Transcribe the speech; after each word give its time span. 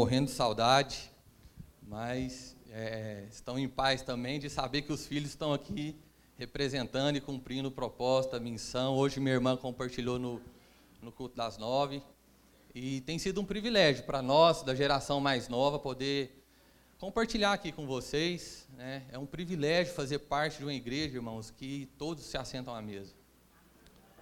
morrendo 0.00 0.28
de 0.28 0.32
saudade, 0.32 1.12
mas 1.82 2.56
é, 2.70 3.26
estão 3.30 3.58
em 3.58 3.68
paz 3.68 4.00
também 4.00 4.40
de 4.40 4.48
saber 4.48 4.80
que 4.80 4.90
os 4.94 5.06
filhos 5.06 5.28
estão 5.28 5.52
aqui 5.52 5.94
representando 6.38 7.16
e 7.16 7.20
cumprindo 7.20 7.68
o 7.68 7.70
propósito, 7.70 8.34
a 8.34 8.40
missão. 8.40 8.96
Hoje 8.96 9.20
minha 9.20 9.34
irmã 9.34 9.58
compartilhou 9.58 10.18
no, 10.18 10.40
no 11.02 11.12
culto 11.12 11.36
das 11.36 11.58
nove 11.58 12.02
e 12.74 13.02
tem 13.02 13.18
sido 13.18 13.42
um 13.42 13.44
privilégio 13.44 14.04
para 14.04 14.22
nós, 14.22 14.62
da 14.62 14.74
geração 14.74 15.20
mais 15.20 15.48
nova, 15.48 15.78
poder 15.78 16.42
compartilhar 16.98 17.52
aqui 17.52 17.70
com 17.70 17.86
vocês. 17.86 18.66
Né? 18.78 19.04
É 19.12 19.18
um 19.18 19.26
privilégio 19.26 19.92
fazer 19.92 20.20
parte 20.20 20.56
de 20.56 20.64
uma 20.64 20.72
igreja, 20.72 21.16
irmãos, 21.16 21.50
que 21.50 21.90
todos 21.98 22.24
se 22.24 22.38
assentam 22.38 22.74
à 22.74 22.80
mesa. 22.80 23.12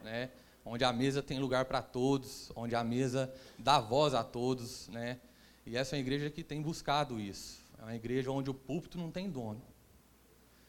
Né? 0.03 0.29
Onde 0.65 0.83
a 0.83 0.93
mesa 0.93 1.23
tem 1.23 1.39
lugar 1.39 1.67
para 1.67 1.81
todos, 1.81 2.51
onde 2.57 2.75
a 2.75 2.83
mesa 2.83 3.33
dá 3.57 3.79
voz 3.79 4.13
a 4.13 4.25
todos. 4.25 4.89
Né? 4.89 5.21
E 5.69 5.77
essa 5.77 5.95
é 5.95 5.99
uma 5.99 6.01
igreja 6.01 6.31
que 6.31 6.43
tem 6.43 6.63
buscado 6.63 7.21
isso. 7.21 7.61
É 7.79 7.83
uma 7.83 7.95
igreja 7.95 8.31
onde 8.31 8.49
o 8.49 8.55
púlpito 8.55 8.97
não 8.97 9.11
tem 9.11 9.29
dono. 9.29 9.61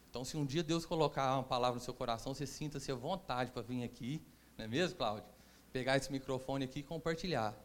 Então, 0.10 0.26
se 0.26 0.36
um 0.36 0.46
dia 0.46 0.62
Deus 0.62 0.86
colocar 0.86 1.36
uma 1.36 1.44
palavra 1.44 1.80
no 1.80 1.82
seu 1.82 1.94
coração, 1.94 2.34
você 2.34 2.46
sinta-se 2.46 2.92
à 2.92 2.96
vontade 2.96 3.50
para 3.50 3.62
vir 3.62 3.82
aqui, 3.82 4.22
não 4.58 4.66
é 4.66 4.68
mesmo, 4.68 4.98
Cláudio? 4.98 5.24
Pegar 5.72 5.96
esse 5.96 6.12
microfone 6.12 6.66
aqui 6.66 6.80
e 6.80 6.84
compartilhar. 6.84 7.56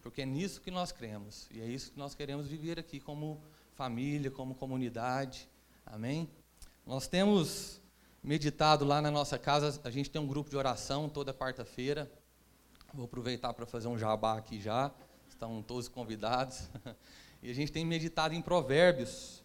Porque 0.00 0.22
é 0.22 0.24
nisso 0.24 0.60
que 0.60 0.70
nós 0.70 0.92
cremos. 0.92 1.48
E 1.50 1.60
é 1.60 1.66
isso 1.66 1.90
que 1.90 1.98
nós 1.98 2.14
queremos 2.14 2.46
viver 2.46 2.78
aqui 2.78 3.00
como 3.00 3.42
família, 3.74 4.30
como 4.30 4.54
comunidade. 4.54 5.48
Amém? 5.84 6.30
Nós 6.86 7.08
temos 7.08 7.80
meditado 8.22 8.84
lá 8.84 9.02
na 9.02 9.10
nossa 9.10 9.36
casa, 9.36 9.80
a 9.82 9.90
gente 9.90 10.08
tem 10.08 10.22
um 10.22 10.26
grupo 10.26 10.48
de 10.48 10.56
oração 10.56 11.08
toda 11.08 11.34
quarta-feira. 11.34 12.08
Vou 12.94 13.06
aproveitar 13.06 13.52
para 13.54 13.66
fazer 13.66 13.88
um 13.88 13.98
jabá 13.98 14.38
aqui 14.38 14.60
já, 14.60 14.92
estão 15.36 15.62
todos 15.62 15.88
convidados. 15.88 16.68
E 17.42 17.50
a 17.50 17.54
gente 17.54 17.70
tem 17.70 17.84
meditado 17.84 18.34
em 18.34 18.40
provérbios 18.40 19.44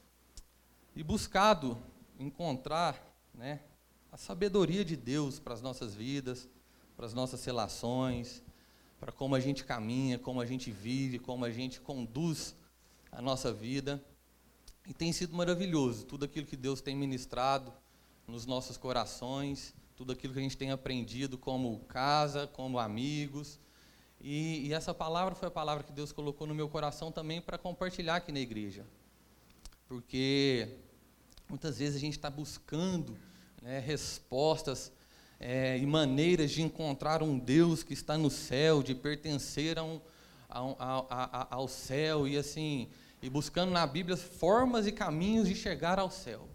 e 0.95 1.03
buscado 1.03 1.77
encontrar 2.17 2.99
né, 3.33 3.59
a 4.11 4.17
sabedoria 4.17 4.83
de 4.83 4.95
Deus 4.95 5.39
para 5.39 5.53
as 5.53 5.61
nossas 5.61 5.93
vidas, 5.93 6.49
para 6.95 7.05
as 7.05 7.13
nossas 7.13 7.43
relações, 7.43 8.41
para 8.97 9.11
como 9.11 9.35
a 9.35 9.39
gente 9.41 9.65
caminha, 9.65 10.17
como 10.17 10.39
a 10.39 10.45
gente 10.45 10.71
vive, 10.71 11.19
como 11.19 11.43
a 11.43 11.51
gente 11.51 11.81
conduz 11.81 12.55
a 13.11 13.21
nossa 13.21 13.53
vida. 13.53 14.03
E 14.87 14.93
tem 14.93 15.11
sido 15.11 15.35
maravilhoso 15.35 16.05
tudo 16.05 16.25
aquilo 16.25 16.47
que 16.47 16.57
Deus 16.57 16.81
tem 16.81 16.95
ministrado 16.95 17.71
nos 18.25 18.45
nossos 18.45 18.77
corações, 18.77 19.75
tudo 19.95 20.13
aquilo 20.13 20.33
que 20.33 20.39
a 20.39 20.43
gente 20.43 20.57
tem 20.57 20.71
aprendido 20.71 21.37
como 21.37 21.81
casa, 21.81 22.47
como 22.47 22.79
amigos. 22.79 23.59
E, 24.23 24.67
e 24.67 24.73
essa 24.73 24.93
palavra 24.93 25.33
foi 25.33 25.47
a 25.47 25.51
palavra 25.51 25.83
que 25.83 25.91
Deus 25.91 26.11
colocou 26.11 26.45
no 26.45 26.53
meu 26.53 26.69
coração 26.69 27.11
também 27.11 27.41
para 27.41 27.57
compartilhar 27.57 28.17
aqui 28.17 28.31
na 28.31 28.39
igreja. 28.39 28.85
Porque 29.87 30.77
muitas 31.49 31.79
vezes 31.79 31.95
a 31.95 31.99
gente 31.99 32.17
está 32.17 32.29
buscando 32.29 33.17
né, 33.61 33.79
respostas 33.79 34.91
é, 35.39 35.75
e 35.77 35.85
maneiras 35.87 36.51
de 36.51 36.61
encontrar 36.61 37.23
um 37.23 37.37
Deus 37.37 37.81
que 37.81 37.93
está 37.93 38.15
no 38.15 38.29
céu, 38.29 38.83
de 38.83 38.93
pertencer 38.93 39.79
a 39.79 39.83
um, 39.83 39.99
a, 40.47 41.05
a, 41.09 41.55
ao 41.55 41.67
céu 41.67 42.27
e 42.27 42.37
assim 42.37 42.89
e 43.21 43.29
buscando 43.29 43.71
na 43.71 43.85
Bíblia 43.87 44.17
formas 44.17 44.85
e 44.85 44.91
caminhos 44.91 45.47
de 45.47 45.55
chegar 45.55 45.97
ao 45.97 46.11
céu. 46.11 46.47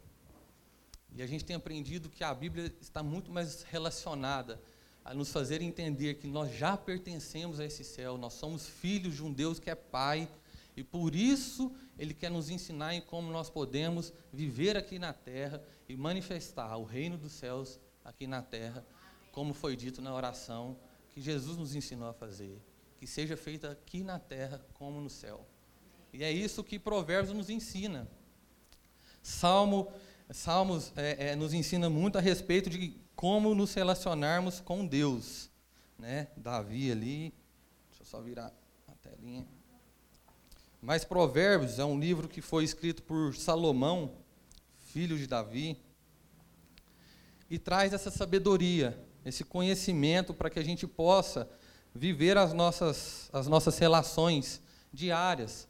E 1.14 1.22
a 1.22 1.26
gente 1.26 1.44
tem 1.44 1.56
aprendido 1.56 2.08
que 2.08 2.22
a 2.22 2.34
Bíblia 2.34 2.72
está 2.80 3.02
muito 3.02 3.30
mais 3.30 3.62
relacionada 3.64 4.60
a 5.06 5.14
nos 5.14 5.30
fazer 5.30 5.62
entender 5.62 6.14
que 6.14 6.26
nós 6.26 6.52
já 6.52 6.76
pertencemos 6.76 7.60
a 7.60 7.64
esse 7.64 7.84
céu, 7.84 8.18
nós 8.18 8.32
somos 8.32 8.66
filhos 8.66 9.14
de 9.14 9.22
um 9.22 9.32
Deus 9.32 9.60
que 9.60 9.70
é 9.70 9.74
Pai, 9.76 10.28
e 10.76 10.82
por 10.82 11.14
isso 11.14 11.72
Ele 11.96 12.12
quer 12.12 12.28
nos 12.28 12.50
ensinar 12.50 12.92
em 12.92 13.00
como 13.00 13.30
nós 13.30 13.48
podemos 13.48 14.12
viver 14.32 14.76
aqui 14.76 14.98
na 14.98 15.12
terra 15.12 15.62
e 15.88 15.96
manifestar 15.96 16.76
o 16.76 16.82
reino 16.82 17.16
dos 17.16 17.30
céus 17.30 17.78
aqui 18.04 18.26
na 18.26 18.42
terra, 18.42 18.84
como 19.30 19.54
foi 19.54 19.76
dito 19.76 20.02
na 20.02 20.12
oração 20.12 20.76
que 21.10 21.20
Jesus 21.20 21.56
nos 21.56 21.76
ensinou 21.76 22.08
a 22.08 22.12
fazer, 22.12 22.60
que 22.98 23.06
seja 23.06 23.36
feita 23.36 23.70
aqui 23.70 24.02
na 24.02 24.18
terra 24.18 24.60
como 24.74 25.00
no 25.00 25.08
céu. 25.08 25.46
E 26.12 26.24
é 26.24 26.32
isso 26.32 26.64
que 26.64 26.80
Provérbios 26.80 27.32
nos 27.32 27.48
ensina. 27.48 28.08
Salmo, 29.22 29.88
Salmos 30.30 30.92
é, 30.96 31.28
é, 31.28 31.36
nos 31.36 31.54
ensina 31.54 31.88
muito 31.88 32.18
a 32.18 32.20
respeito 32.20 32.68
de 32.68 33.05
como 33.16 33.54
nos 33.54 33.72
relacionarmos 33.72 34.60
com 34.60 34.86
Deus. 34.86 35.50
Né? 35.98 36.28
Davi 36.36 36.92
ali, 36.92 37.34
deixa 37.88 38.02
eu 38.02 38.06
só 38.06 38.20
virar 38.20 38.52
a 38.86 38.92
telinha. 38.96 39.46
Mas 40.80 41.04
Provérbios 41.04 41.78
é 41.78 41.84
um 41.84 41.98
livro 41.98 42.28
que 42.28 42.42
foi 42.42 42.62
escrito 42.62 43.02
por 43.02 43.34
Salomão, 43.34 44.12
filho 44.78 45.16
de 45.16 45.26
Davi, 45.26 45.80
e 47.50 47.58
traz 47.58 47.92
essa 47.92 48.10
sabedoria, 48.10 49.02
esse 49.24 49.42
conhecimento 49.42 50.34
para 50.34 50.50
que 50.50 50.58
a 50.58 50.64
gente 50.64 50.86
possa 50.86 51.48
viver 51.94 52.36
as 52.36 52.52
nossas, 52.52 53.30
as 53.32 53.46
nossas 53.46 53.78
relações 53.78 54.60
diárias, 54.92 55.66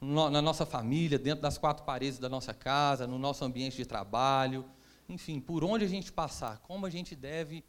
na 0.00 0.42
nossa 0.42 0.64
família, 0.64 1.18
dentro 1.18 1.42
das 1.42 1.58
quatro 1.58 1.84
paredes 1.84 2.18
da 2.18 2.28
nossa 2.28 2.54
casa, 2.54 3.06
no 3.06 3.18
nosso 3.18 3.44
ambiente 3.44 3.76
de 3.76 3.86
trabalho, 3.86 4.64
enfim, 5.08 5.40
por 5.40 5.62
onde 5.64 5.84
a 5.84 5.88
gente 5.88 6.12
passar, 6.12 6.58
como 6.58 6.86
a 6.86 6.90
gente 6.90 7.14
deve 7.14 7.64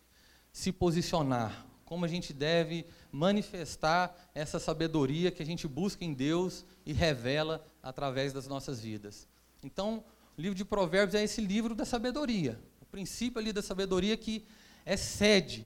se 0.52 0.72
posicionar, 0.72 1.66
como 1.86 2.04
a 2.04 2.08
gente 2.08 2.34
deve 2.34 2.86
manifestar 3.12 4.16
essa 4.34 4.60
sabedoria 4.60 5.32
que 5.32 5.42
a 5.42 5.46
gente 5.46 5.68
busca 5.68 6.04
em 6.04 6.14
Deus 6.14 6.66
e 6.86 6.92
revela 6.92 7.66
através 7.82 8.34
das 8.34 8.48
nossas 8.48 8.80
vidas. 8.80 9.28
Então, 9.64 10.04
o 10.38 10.42
livro 10.42 10.56
de 10.56 10.66
Provérbios 10.66 11.16
é 11.16 11.24
esse 11.24 11.42
livro 11.42 11.74
da 11.74 11.86
sabedoria, 11.86 12.60
o 12.82 12.86
princípio 12.86 13.40
ali 13.40 13.54
da 13.54 13.62
sabedoria 13.62 14.18
que 14.18 14.46
excede 14.86 15.66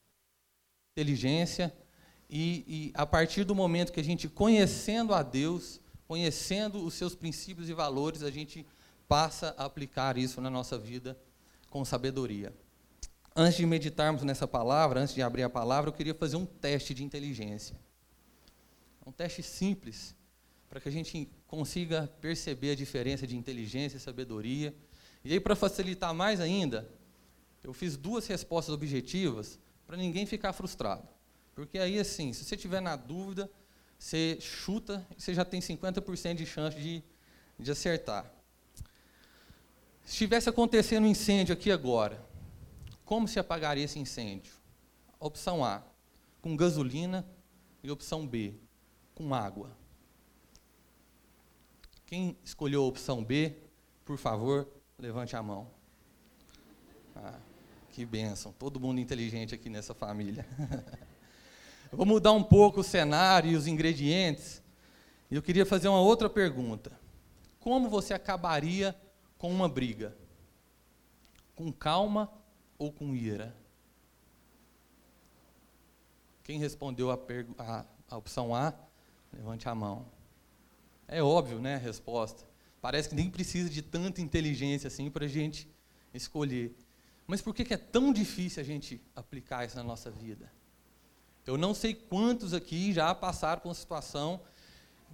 inteligência 0.94 1.74
e, 2.30 2.64
e 2.68 2.92
a 2.94 3.06
partir 3.06 3.44
do 3.44 3.56
momento 3.56 3.92
que 3.92 4.00
a 4.00 4.04
gente 4.04 4.30
conhecendo 4.30 5.14
a 5.14 5.24
Deus, 5.24 5.80
conhecendo 6.08 6.84
os 6.86 6.94
seus 6.94 7.16
princípios 7.16 7.70
e 7.70 7.74
valores, 7.74 8.24
a 8.24 8.32
gente 8.32 8.66
passa 9.08 9.56
a 9.58 9.66
aplicar 9.66 10.18
isso 10.18 10.40
na 10.40 10.50
nossa 10.50 10.78
vida 10.78 11.18
com 11.72 11.84
sabedoria. 11.86 12.54
Antes 13.34 13.58
de 13.58 13.66
meditarmos 13.66 14.24
nessa 14.24 14.46
palavra, 14.46 15.00
antes 15.00 15.16
de 15.16 15.22
abrir 15.22 15.42
a 15.42 15.50
palavra, 15.50 15.90
eu 15.90 15.94
queria 15.94 16.14
fazer 16.14 16.36
um 16.36 16.46
teste 16.46 16.94
de 16.94 17.02
inteligência. 17.04 17.80
Um 19.08 19.12
teste 19.12 19.42
simples, 19.42 20.14
para 20.70 20.82
que 20.82 20.90
a 20.90 20.92
gente 20.92 21.30
consiga 21.48 22.12
perceber 22.20 22.72
a 22.72 22.76
diferença 22.76 23.26
de 23.26 23.38
inteligência 23.38 23.98
e 23.98 24.00
sabedoria. 24.02 24.76
E 25.24 25.32
aí, 25.32 25.40
para 25.40 25.56
facilitar 25.56 26.14
mais 26.14 26.42
ainda, 26.42 26.88
eu 27.64 27.74
fiz 27.74 27.96
duas 27.96 28.28
respostas 28.28 28.76
objetivas 28.76 29.58
para 29.88 29.96
ninguém 29.96 30.26
ficar 30.26 30.52
frustrado. 30.52 31.08
Porque 31.56 31.80
aí, 31.80 31.98
assim, 32.00 32.34
se 32.34 32.44
você 32.44 32.58
tiver 32.58 32.82
na 32.82 32.98
dúvida, 32.98 33.50
você 33.98 34.38
chuta 34.42 35.08
e 35.18 35.22
você 35.22 35.34
já 35.34 35.46
tem 35.46 35.62
50% 35.62 36.36
de 36.36 36.46
chance 36.46 36.78
de, 36.78 37.02
de 37.58 37.72
acertar. 37.72 38.30
Se 40.04 40.12
estivesse 40.12 40.50
acontecendo 40.50 41.06
um 41.06 41.08
incêndio 41.08 41.54
aqui 41.54 41.72
agora, 41.72 42.24
como 43.06 43.28
se 43.28 43.40
apagaria 43.40 43.84
esse 43.84 44.00
incêndio? 44.00 44.54
Opção 45.20 45.64
A, 45.64 45.84
com 46.42 46.56
gasolina, 46.56 47.26
e 47.84 47.90
opção 47.90 48.28
B, 48.28 48.54
com 49.16 49.34
água. 49.34 49.76
Quem 52.06 52.38
escolheu 52.44 52.84
a 52.84 52.88
opção 52.88 53.24
B, 53.24 53.56
por 54.06 54.18
favor, 54.18 54.68
levante 54.98 55.36
a 55.36 55.42
mão. 55.42 55.68
Ah, 57.16 57.40
que 57.92 58.06
bênção, 58.06 58.54
todo 58.54 58.80
mundo 58.80 59.00
inteligente 59.00 59.56
aqui 59.56 59.70
nessa 59.70 59.94
família. 59.94 60.46
vou 61.92 62.06
mudar 62.06 62.32
um 62.32 62.44
pouco 62.44 62.82
o 62.82 62.84
cenário 62.84 63.52
e 63.52 63.56
os 63.56 63.68
ingredientes. 63.68 64.62
E 65.30 65.36
eu 65.36 65.42
queria 65.42 65.66
fazer 65.66 65.88
uma 65.88 66.02
outra 66.02 66.30
pergunta. 66.30 66.92
Como 67.60 67.90
você 67.90 68.14
acabaria 68.14 68.96
com 69.42 69.50
uma 69.50 69.68
briga? 69.68 70.16
Com 71.56 71.72
calma 71.72 72.32
ou 72.78 72.92
com 72.92 73.16
ira? 73.16 73.56
Quem 76.44 76.60
respondeu 76.60 77.10
a, 77.10 77.18
a, 77.58 77.86
a 78.08 78.18
opção 78.18 78.54
A, 78.54 78.72
levante 79.34 79.68
a 79.68 79.74
mão. 79.74 80.06
É 81.08 81.24
óbvio, 81.24 81.60
né, 81.60 81.74
a 81.74 81.80
resposta. 81.80 82.46
Parece 82.80 83.10
que 83.10 83.16
nem 83.16 83.32
precisa 83.32 83.68
de 83.68 83.82
tanta 83.82 84.22
inteligência 84.22 84.88
assim 84.88 85.10
para 85.10 85.26
a 85.26 85.28
gente 85.28 85.68
escolher. 86.14 86.78
Mas 87.26 87.42
por 87.42 87.56
que, 87.56 87.66
que 87.66 87.74
é 87.74 87.78
tão 87.78 88.14
difícil 88.14 88.62
a 88.62 88.64
gente 88.64 89.02
aplicar 89.16 89.66
isso 89.66 89.76
na 89.76 89.84
nossa 89.84 90.12
vida? 90.12 90.52
Eu 91.48 91.58
não 91.58 91.74
sei 91.74 91.96
quantos 91.96 92.54
aqui 92.54 92.94
já 92.94 93.16
passaram 93.16 93.60
por 93.60 93.70
uma 93.70 93.74
situação 93.74 94.40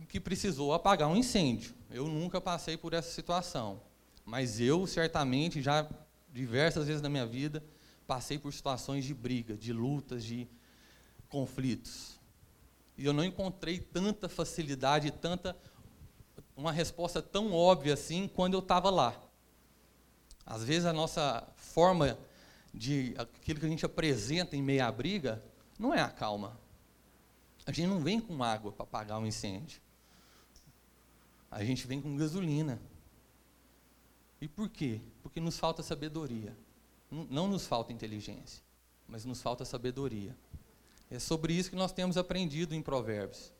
que 0.09 0.19
precisou 0.19 0.73
apagar 0.73 1.07
um 1.07 1.15
incêndio. 1.15 1.73
Eu 1.89 2.09
nunca 2.09 2.41
passei 2.41 2.75
por 2.75 2.93
essa 2.93 3.09
situação. 3.09 3.86
Mas 4.27 4.59
eu, 4.59 4.85
certamente, 4.85 5.61
já 5.61 5.89
diversas 6.33 6.85
vezes 6.85 7.01
na 7.01 7.07
minha 7.07 7.25
vida, 7.25 7.63
passei 8.05 8.37
por 8.37 8.51
situações 8.51 9.05
de 9.05 9.13
briga, 9.13 9.55
de 9.55 9.71
lutas, 9.71 10.21
de 10.21 10.49
conflitos. 11.29 12.19
E 12.97 13.05
eu 13.05 13.13
não 13.13 13.23
encontrei 13.23 13.79
tanta 13.79 14.27
facilidade, 14.27 15.11
tanta 15.11 15.57
uma 16.57 16.73
resposta 16.73 17.21
tão 17.21 17.53
óbvia 17.53 17.93
assim 17.93 18.27
quando 18.27 18.55
eu 18.55 18.59
estava 18.59 18.89
lá. 18.89 19.17
Às 20.45 20.61
vezes 20.61 20.85
a 20.85 20.91
nossa 20.91 21.47
forma 21.55 22.19
de 22.73 23.15
aquilo 23.17 23.61
que 23.61 23.65
a 23.65 23.69
gente 23.69 23.85
apresenta 23.85 24.57
em 24.57 24.61
meia 24.61 24.91
briga 24.91 25.41
não 25.79 25.93
é 25.93 26.01
a 26.01 26.09
calma. 26.09 26.59
A 27.65 27.71
gente 27.71 27.87
não 27.87 28.01
vem 28.01 28.19
com 28.19 28.43
água 28.43 28.73
para 28.73 28.83
apagar 28.83 29.19
um 29.19 29.25
incêndio. 29.25 29.79
A 31.49 31.63
gente 31.63 31.87
vem 31.87 32.01
com 32.01 32.17
gasolina. 32.17 32.77
E 34.39 34.47
por 34.47 34.69
quê? 34.69 35.01
Porque 35.23 35.39
nos 35.39 35.57
falta 35.57 35.81
sabedoria. 35.81 36.55
Não 37.09 37.47
nos 37.47 37.65
falta 37.65 37.93
inteligência, 37.93 38.61
mas 39.07 39.25
nos 39.25 39.41
falta 39.41 39.63
sabedoria. 39.63 40.35
É 41.09 41.19
sobre 41.19 41.53
isso 41.53 41.69
que 41.69 41.75
nós 41.75 41.91
temos 41.91 42.17
aprendido 42.17 42.75
em 42.75 42.81
Provérbios. 42.81 43.53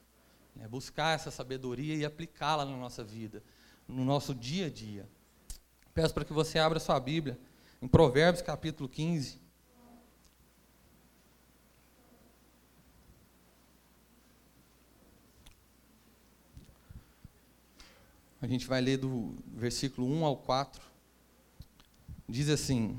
Né? 0.55 0.67
Buscar 0.67 1.15
essa 1.15 1.31
sabedoria 1.31 1.95
e 1.95 2.03
aplicá-la 2.03 2.65
na 2.65 2.75
nossa 2.75 3.03
vida, 3.03 3.41
no 3.87 4.03
nosso 4.03 4.35
dia 4.35 4.67
a 4.67 4.69
dia. 4.69 5.07
Peço 5.93 6.13
para 6.13 6.25
que 6.25 6.33
você 6.33 6.59
abra 6.59 6.79
sua 6.79 6.99
Bíblia 6.99 7.39
em 7.81 7.87
Provérbios 7.87 8.41
capítulo 8.41 8.89
15. 8.89 9.46
A 18.41 18.47
gente 18.47 18.67
vai 18.67 18.81
ler 18.81 18.97
do 18.97 19.35
versículo 19.47 20.07
1 20.07 20.25
ao 20.25 20.37
4. 20.37 20.81
Diz 22.29 22.49
assim: 22.49 22.97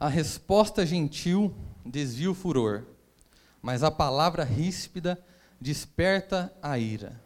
A 0.00 0.08
resposta 0.08 0.84
gentil 0.84 1.54
desvia 1.84 2.30
o 2.30 2.34
furor, 2.34 2.84
mas 3.62 3.82
a 3.82 3.90
palavra 3.90 4.42
ríspida 4.42 5.22
desperta 5.60 6.52
a 6.60 6.78
ira. 6.78 7.20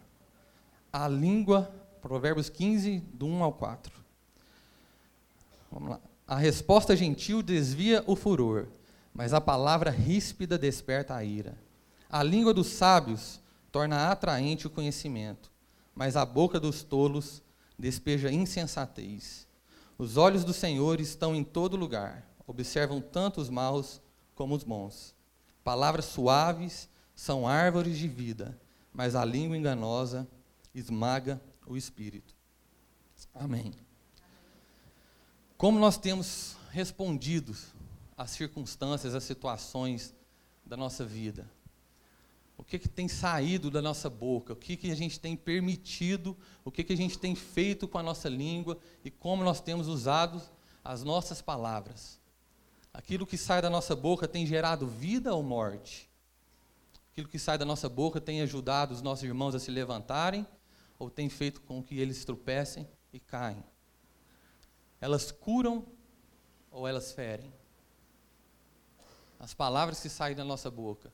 A 0.91 1.07
língua, 1.07 1.73
Provérbios 2.01 2.49
15, 2.49 2.99
do 3.13 3.25
1 3.25 3.43
ao 3.43 3.53
4. 3.53 3.91
Vamos 5.71 5.89
lá. 5.89 5.99
A 6.27 6.37
resposta 6.37 6.95
gentil 6.95 7.41
desvia 7.41 8.03
o 8.05 8.15
furor, 8.15 8.67
mas 9.13 9.33
a 9.33 9.41
palavra 9.41 9.89
ríspida 9.89 10.57
desperta 10.57 11.15
a 11.15 11.23
ira. 11.23 11.57
A 12.09 12.21
língua 12.21 12.53
dos 12.53 12.67
sábios 12.67 13.41
torna 13.71 14.11
atraente 14.11 14.67
o 14.67 14.69
conhecimento, 14.69 15.51
mas 15.95 16.15
a 16.15 16.25
boca 16.25 16.59
dos 16.59 16.83
tolos 16.83 17.41
despeja 17.77 18.31
insensatez. 18.31 19.47
Os 19.97 20.17
olhos 20.17 20.43
do 20.43 20.53
Senhor 20.53 20.99
estão 20.99 21.35
em 21.35 21.43
todo 21.43 21.77
lugar, 21.77 22.27
observam 22.47 22.99
tanto 22.99 23.39
os 23.39 23.49
maus 23.49 24.01
como 24.35 24.55
os 24.55 24.63
bons. 24.63 25.15
Palavras 25.63 26.05
suaves 26.05 26.89
são 27.15 27.47
árvores 27.47 27.97
de 27.97 28.07
vida, 28.07 28.59
mas 28.91 29.15
a 29.15 29.23
língua 29.23 29.57
enganosa 29.57 30.27
esmaga 30.73 31.41
o 31.65 31.77
espírito. 31.77 32.35
Amém. 33.33 33.73
Como 35.57 35.79
nós 35.79 35.97
temos 35.97 36.57
respondido 36.71 37.55
às 38.17 38.31
circunstâncias, 38.31 39.15
às 39.15 39.23
situações 39.23 40.13
da 40.65 40.75
nossa 40.75 41.05
vida? 41.05 41.49
O 42.63 42.65
que, 42.65 42.79
que 42.79 42.87
tem 42.87 43.09
saído 43.09 43.69
da 43.69 43.81
nossa 43.81 44.09
boca? 44.09 44.53
O 44.53 44.55
que, 44.55 44.77
que 44.77 44.89
a 44.89 44.95
gente 44.95 45.19
tem 45.19 45.35
permitido? 45.35 46.35
O 46.63 46.71
que, 46.71 46.81
que 46.81 46.93
a 46.93 46.95
gente 46.97 47.19
tem 47.19 47.35
feito 47.35 47.89
com 47.89 47.97
a 47.97 48.03
nossa 48.03 48.29
língua? 48.29 48.77
E 49.03 49.11
como 49.11 49.43
nós 49.43 49.59
temos 49.59 49.89
usado 49.89 50.41
as 50.81 51.03
nossas 51.03 51.41
palavras? 51.41 52.21
Aquilo 52.93 53.27
que 53.27 53.37
sai 53.37 53.61
da 53.61 53.69
nossa 53.69 53.97
boca 53.97 54.29
tem 54.29 54.47
gerado 54.47 54.87
vida 54.87 55.35
ou 55.35 55.43
morte? 55.43 56.09
Aquilo 57.11 57.27
que 57.27 57.37
sai 57.37 57.57
da 57.57 57.65
nossa 57.65 57.89
boca 57.89 58.21
tem 58.21 58.41
ajudado 58.41 58.93
os 58.93 59.01
nossos 59.01 59.25
irmãos 59.25 59.53
a 59.53 59.59
se 59.59 59.69
levantarem 59.69 60.47
ou 60.97 61.09
tem 61.09 61.27
feito 61.27 61.59
com 61.59 61.83
que 61.83 61.99
eles 61.99 62.23
tropecem 62.23 62.87
e 63.11 63.19
caem? 63.19 63.61
Elas 65.01 65.33
curam 65.33 65.85
ou 66.71 66.87
elas 66.87 67.11
ferem? 67.11 67.53
As 69.37 69.53
palavras 69.53 69.99
que 69.99 70.07
saem 70.07 70.33
da 70.33 70.45
nossa 70.45 70.71
boca, 70.71 71.11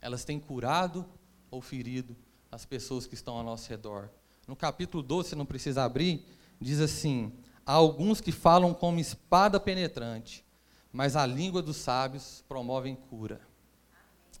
elas 0.00 0.24
têm 0.24 0.38
curado 0.38 1.04
ou 1.50 1.60
ferido 1.60 2.16
as 2.50 2.64
pessoas 2.64 3.06
que 3.06 3.14
estão 3.14 3.36
ao 3.36 3.44
nosso 3.44 3.68
redor? 3.68 4.10
No 4.46 4.56
capítulo 4.56 5.02
12, 5.02 5.30
você 5.30 5.36
não 5.36 5.46
precisa 5.46 5.84
abrir, 5.84 6.24
diz 6.60 6.80
assim: 6.80 7.32
há 7.64 7.72
alguns 7.72 8.20
que 8.20 8.32
falam 8.32 8.74
como 8.74 8.98
espada 8.98 9.60
penetrante, 9.60 10.44
mas 10.92 11.16
a 11.16 11.24
língua 11.24 11.62
dos 11.62 11.76
sábios 11.76 12.44
promove 12.48 12.96
cura. 13.08 13.40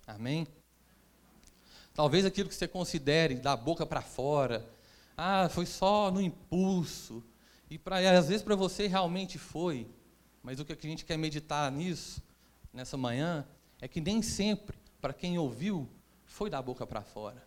Amém? 0.06 0.46
Talvez 1.94 2.24
aquilo 2.24 2.48
que 2.48 2.54
você 2.54 2.66
considere 2.66 3.34
da 3.36 3.56
boca 3.56 3.84
para 3.84 4.00
fora, 4.00 4.68
ah, 5.16 5.48
foi 5.48 5.66
só 5.66 6.10
no 6.10 6.20
impulso, 6.20 7.22
e 7.68 7.78
pra, 7.78 7.98
às 8.18 8.28
vezes 8.28 8.42
para 8.42 8.56
você 8.56 8.86
realmente 8.86 9.38
foi, 9.38 9.86
mas 10.42 10.58
o 10.58 10.64
que 10.64 10.72
a 10.72 10.76
gente 10.80 11.04
quer 11.04 11.18
meditar 11.18 11.70
nisso, 11.70 12.22
nessa 12.72 12.96
manhã, 12.96 13.46
é 13.80 13.86
que 13.86 14.00
nem 14.00 14.22
sempre, 14.22 14.78
para 15.00 15.12
quem 15.12 15.38
ouviu, 15.38 15.88
foi 16.26 16.50
da 16.50 16.60
boca 16.60 16.86
para 16.86 17.02
fora. 17.02 17.42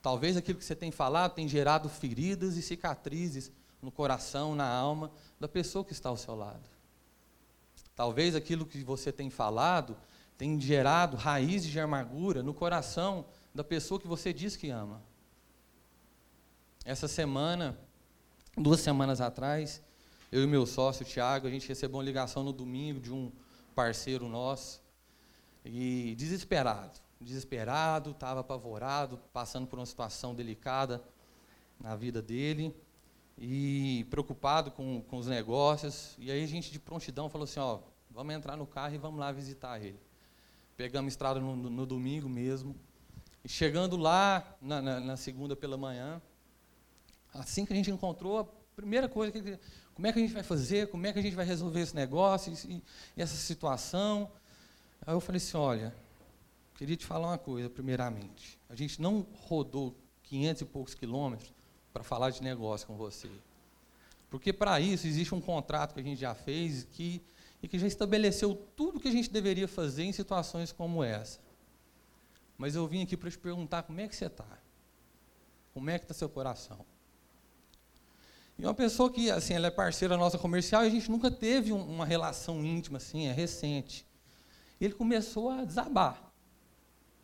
Talvez 0.00 0.36
aquilo 0.36 0.58
que 0.58 0.64
você 0.64 0.76
tem 0.76 0.90
falado 0.90 1.34
tenha 1.34 1.48
gerado 1.48 1.88
feridas 1.88 2.56
e 2.56 2.62
cicatrizes 2.62 3.50
no 3.82 3.90
coração, 3.90 4.54
na 4.54 4.68
alma 4.68 5.10
da 5.38 5.48
pessoa 5.48 5.84
que 5.84 5.92
está 5.92 6.08
ao 6.08 6.16
seu 6.16 6.34
lado. 6.34 6.68
Talvez 7.94 8.34
aquilo 8.34 8.64
que 8.64 8.82
você 8.82 9.12
tem 9.12 9.28
falado 9.28 9.96
tenha 10.36 10.58
gerado 10.60 11.16
raízes 11.16 11.70
de 11.70 11.80
amargura 11.80 12.42
no 12.42 12.54
coração 12.54 13.26
da 13.52 13.64
pessoa 13.64 14.00
que 14.00 14.06
você 14.06 14.32
diz 14.32 14.56
que 14.56 14.70
ama. 14.70 15.02
Essa 16.84 17.08
semana, 17.08 17.76
duas 18.56 18.80
semanas 18.80 19.20
atrás, 19.20 19.82
eu 20.30 20.44
e 20.44 20.46
meu 20.46 20.64
sócio, 20.64 21.04
Tiago, 21.04 21.46
a 21.46 21.50
gente 21.50 21.66
recebeu 21.66 21.98
uma 21.98 22.04
ligação 22.04 22.44
no 22.44 22.52
domingo 22.52 23.00
de 23.00 23.12
um 23.12 23.32
parceiro 23.74 24.28
nosso, 24.28 24.80
e 25.70 26.14
desesperado, 26.14 26.98
desesperado, 27.20 28.12
estava 28.12 28.40
apavorado, 28.40 29.18
passando 29.34 29.66
por 29.66 29.78
uma 29.78 29.84
situação 29.84 30.34
delicada 30.34 31.04
na 31.78 31.94
vida 31.94 32.22
dele, 32.22 32.74
e 33.36 34.06
preocupado 34.08 34.70
com, 34.70 35.02
com 35.02 35.18
os 35.18 35.26
negócios. 35.26 36.16
E 36.18 36.30
aí 36.30 36.42
a 36.42 36.46
gente 36.46 36.72
de 36.72 36.80
prontidão 36.80 37.28
falou 37.28 37.44
assim, 37.44 37.60
ó, 37.60 37.80
vamos 38.10 38.34
entrar 38.34 38.56
no 38.56 38.66
carro 38.66 38.94
e 38.94 38.98
vamos 38.98 39.20
lá 39.20 39.30
visitar 39.30 39.78
ele. 39.78 40.00
Pegamos 40.74 41.12
estrada 41.12 41.38
no, 41.38 41.54
no 41.54 41.84
domingo 41.84 42.28
mesmo. 42.30 42.74
E 43.44 43.48
chegando 43.48 43.96
lá, 43.96 44.56
na, 44.60 44.80
na, 44.80 45.00
na, 45.00 45.16
segunda 45.16 45.54
pela 45.54 45.76
manhã, 45.76 46.20
assim 47.32 47.66
que 47.66 47.72
a 47.74 47.76
gente 47.76 47.90
encontrou, 47.90 48.38
a 48.38 48.46
primeira 48.74 49.08
coisa, 49.08 49.30
que, 49.30 49.58
como 49.94 50.06
é 50.06 50.12
que 50.12 50.18
a 50.18 50.22
gente 50.22 50.34
vai 50.34 50.42
fazer, 50.42 50.88
como 50.88 51.06
é 51.06 51.12
que 51.12 51.18
a 51.18 51.22
gente 51.22 51.36
vai 51.36 51.44
resolver 51.44 51.80
esse 51.80 51.94
negócio 51.94 52.52
e, 52.68 52.82
e 53.16 53.22
essa 53.22 53.36
situação. 53.36 54.30
Aí 55.08 55.14
eu 55.14 55.20
falei 55.20 55.38
assim, 55.38 55.56
olha, 55.56 55.94
queria 56.74 56.94
te 56.94 57.06
falar 57.06 57.28
uma 57.28 57.38
coisa, 57.38 57.70
primeiramente. 57.70 58.60
A 58.68 58.74
gente 58.74 59.00
não 59.00 59.26
rodou 59.40 59.96
500 60.24 60.60
e 60.60 60.64
poucos 60.66 60.94
quilômetros 60.94 61.50
para 61.94 62.02
falar 62.04 62.28
de 62.28 62.42
negócio 62.42 62.86
com 62.86 62.94
você. 62.94 63.30
Porque 64.28 64.52
para 64.52 64.78
isso 64.82 65.06
existe 65.06 65.34
um 65.34 65.40
contrato 65.40 65.94
que 65.94 66.00
a 66.00 66.02
gente 66.02 66.20
já 66.20 66.34
fez 66.34 66.86
que, 66.92 67.22
e 67.62 67.66
que 67.66 67.78
já 67.78 67.86
estabeleceu 67.86 68.54
tudo 68.76 69.00
que 69.00 69.08
a 69.08 69.10
gente 69.10 69.30
deveria 69.30 69.66
fazer 69.66 70.04
em 70.04 70.12
situações 70.12 70.72
como 70.72 71.02
essa. 71.02 71.40
Mas 72.58 72.74
eu 72.74 72.86
vim 72.86 73.02
aqui 73.02 73.16
para 73.16 73.30
te 73.30 73.38
perguntar 73.38 73.84
como 73.84 73.98
é 74.02 74.08
que 74.08 74.14
você 74.14 74.26
está. 74.26 74.58
Como 75.72 75.88
é 75.88 75.98
que 75.98 76.04
está 76.04 76.12
seu 76.12 76.28
coração? 76.28 76.84
E 78.58 78.62
uma 78.62 78.74
pessoa 78.74 79.10
que, 79.10 79.30
assim, 79.30 79.54
ela 79.54 79.68
é 79.68 79.70
parceira 79.70 80.18
nossa 80.18 80.36
comercial 80.36 80.84
e 80.84 80.88
a 80.88 80.90
gente 80.90 81.10
nunca 81.10 81.30
teve 81.30 81.72
um, 81.72 81.82
uma 81.82 82.04
relação 82.04 82.62
íntima, 82.62 82.98
assim, 82.98 83.26
é 83.26 83.32
recente. 83.32 84.06
E 84.80 84.84
ele 84.84 84.94
começou 84.94 85.50
a 85.50 85.64
desabar. 85.64 86.32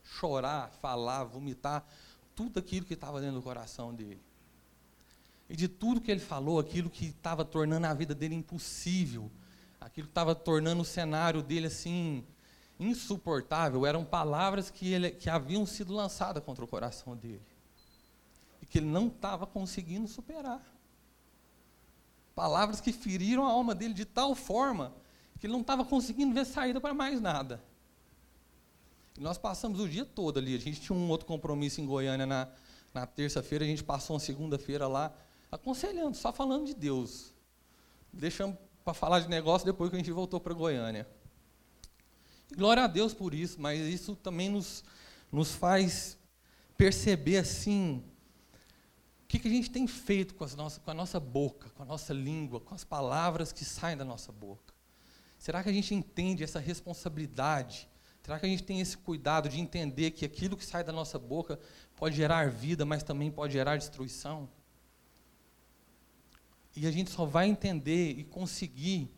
Chorar, 0.02 0.70
falar, 0.80 1.24
vomitar, 1.24 1.84
tudo 2.34 2.58
aquilo 2.58 2.84
que 2.84 2.94
estava 2.94 3.20
dentro 3.20 3.36
do 3.36 3.42
coração 3.42 3.94
dele 3.94 4.20
e 5.48 5.56
de 5.56 5.68
tudo 5.68 6.00
que 6.00 6.10
ele 6.10 6.20
falou, 6.20 6.58
aquilo 6.58 6.88
que 6.88 7.06
estava 7.06 7.44
tornando 7.44 7.86
a 7.86 7.94
vida 7.94 8.14
dele 8.14 8.34
impossível, 8.34 9.30
aquilo 9.80 10.06
que 10.06 10.10
estava 10.10 10.34
tornando 10.34 10.82
o 10.82 10.84
cenário 10.84 11.42
dele 11.42 11.66
assim 11.66 12.24
insuportável, 12.80 13.86
eram 13.86 14.04
palavras 14.04 14.70
que, 14.70 14.92
ele, 14.92 15.10
que 15.10 15.30
haviam 15.30 15.64
sido 15.64 15.92
lançadas 15.92 16.42
contra 16.42 16.64
o 16.64 16.68
coração 16.68 17.16
dele 17.16 17.42
e 18.60 18.66
que 18.66 18.78
ele 18.78 18.86
não 18.86 19.08
estava 19.08 19.46
conseguindo 19.46 20.08
superar. 20.08 20.60
Palavras 22.34 22.80
que 22.80 22.92
feriram 22.92 23.46
a 23.46 23.50
alma 23.50 23.74
dele 23.74 23.94
de 23.94 24.04
tal 24.04 24.34
forma 24.34 24.92
que 25.38 25.46
ele 25.46 25.52
não 25.52 25.60
estava 25.60 25.84
conseguindo 25.84 26.34
ver 26.34 26.44
saída 26.44 26.80
para 26.80 26.94
mais 26.94 27.20
nada. 27.20 27.62
E 29.16 29.20
nós 29.20 29.38
passamos 29.38 29.80
o 29.80 29.88
dia 29.88 30.04
todo 30.04 30.38
ali. 30.38 30.54
A 30.54 30.60
gente 30.60 30.80
tinha 30.80 30.96
um 30.96 31.08
outro 31.08 31.26
compromisso 31.26 31.80
em 31.80 31.86
Goiânia 31.86 32.26
na, 32.26 32.48
na 32.92 33.06
terça-feira, 33.06 33.64
a 33.64 33.68
gente 33.68 33.84
passou 33.84 34.14
uma 34.14 34.20
segunda-feira 34.20 34.86
lá 34.86 35.14
aconselhando, 35.50 36.16
só 36.16 36.32
falando 36.32 36.66
de 36.66 36.74
Deus. 36.74 37.32
Deixamos 38.12 38.56
para 38.84 38.94
falar 38.94 39.20
de 39.20 39.28
negócio 39.28 39.64
depois 39.64 39.90
que 39.90 39.96
a 39.96 39.98
gente 39.98 40.10
voltou 40.12 40.40
para 40.40 40.52
Goiânia. 40.54 41.08
glória 42.56 42.84
a 42.84 42.86
Deus 42.86 43.14
por 43.14 43.34
isso, 43.34 43.60
mas 43.60 43.80
isso 43.80 44.14
também 44.16 44.48
nos, 44.48 44.84
nos 45.32 45.52
faz 45.52 46.18
perceber 46.76 47.38
assim 47.38 48.02
o 49.22 49.26
que, 49.26 49.38
que 49.38 49.48
a 49.48 49.50
gente 49.50 49.70
tem 49.70 49.86
feito 49.86 50.34
com, 50.34 50.46
nossas, 50.56 50.78
com 50.78 50.90
a 50.90 50.94
nossa 50.94 51.18
boca, 51.18 51.68
com 51.70 51.82
a 51.82 51.86
nossa 51.86 52.12
língua, 52.12 52.60
com 52.60 52.74
as 52.74 52.84
palavras 52.84 53.52
que 53.52 53.64
saem 53.64 53.96
da 53.96 54.04
nossa 54.04 54.30
boca. 54.30 54.63
Será 55.44 55.62
que 55.62 55.68
a 55.68 55.72
gente 55.74 55.94
entende 55.94 56.42
essa 56.42 56.58
responsabilidade? 56.58 57.86
Será 58.22 58.40
que 58.40 58.46
a 58.46 58.48
gente 58.48 58.62
tem 58.62 58.80
esse 58.80 58.96
cuidado 58.96 59.46
de 59.46 59.60
entender 59.60 60.12
que 60.12 60.24
aquilo 60.24 60.56
que 60.56 60.64
sai 60.64 60.82
da 60.82 60.90
nossa 60.90 61.18
boca 61.18 61.60
pode 61.96 62.16
gerar 62.16 62.48
vida, 62.48 62.86
mas 62.86 63.02
também 63.02 63.30
pode 63.30 63.52
gerar 63.52 63.76
destruição? 63.76 64.48
E 66.74 66.86
a 66.86 66.90
gente 66.90 67.10
só 67.10 67.26
vai 67.26 67.46
entender 67.46 68.12
e 68.12 68.24
conseguir 68.24 69.10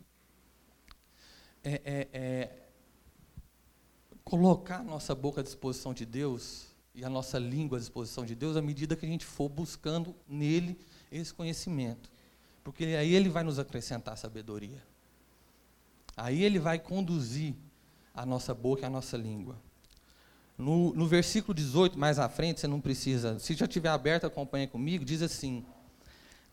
é, 1.63 1.81
é, 1.85 2.07
é, 2.11 2.67
colocar 4.25 4.79
a 4.79 4.83
nossa 4.83 5.15
boca 5.15 5.39
à 5.39 5.43
disposição 5.45 5.93
de 5.93 6.05
Deus 6.05 6.75
e 6.93 7.05
a 7.05 7.09
nossa 7.09 7.39
língua 7.39 7.77
à 7.77 7.79
disposição 7.79 8.25
de 8.25 8.35
Deus 8.35 8.57
à 8.57 8.61
medida 8.61 8.97
que 8.97 9.05
a 9.05 9.09
gente 9.09 9.23
for 9.25 9.47
buscando 9.47 10.13
nele 10.27 10.77
esse 11.09 11.33
conhecimento. 11.33 12.11
Porque 12.65 12.83
aí 12.83 13.15
ele 13.15 13.29
vai 13.29 13.45
nos 13.45 13.59
acrescentar 13.59 14.17
sabedoria. 14.17 14.83
Aí 16.17 16.43
ele 16.43 16.57
vai 16.57 16.79
conduzir 16.79 17.53
a 18.11 18.25
nossa 18.25 18.51
boca 18.51 18.81
e 18.81 18.85
a 18.85 18.89
nossa 18.89 19.15
língua. 19.15 19.55
No, 20.57 20.91
no 20.95 21.05
versículo 21.05 21.53
18, 21.53 21.99
mais 21.99 22.17
à 22.17 22.27
frente, 22.27 22.59
você 22.59 22.67
não 22.67 22.81
precisa, 22.81 23.37
se 23.37 23.53
já 23.53 23.67
tiver 23.67 23.89
aberto, 23.89 24.25
acompanha 24.25 24.67
comigo, 24.67 25.05
diz 25.05 25.21
assim: 25.21 25.63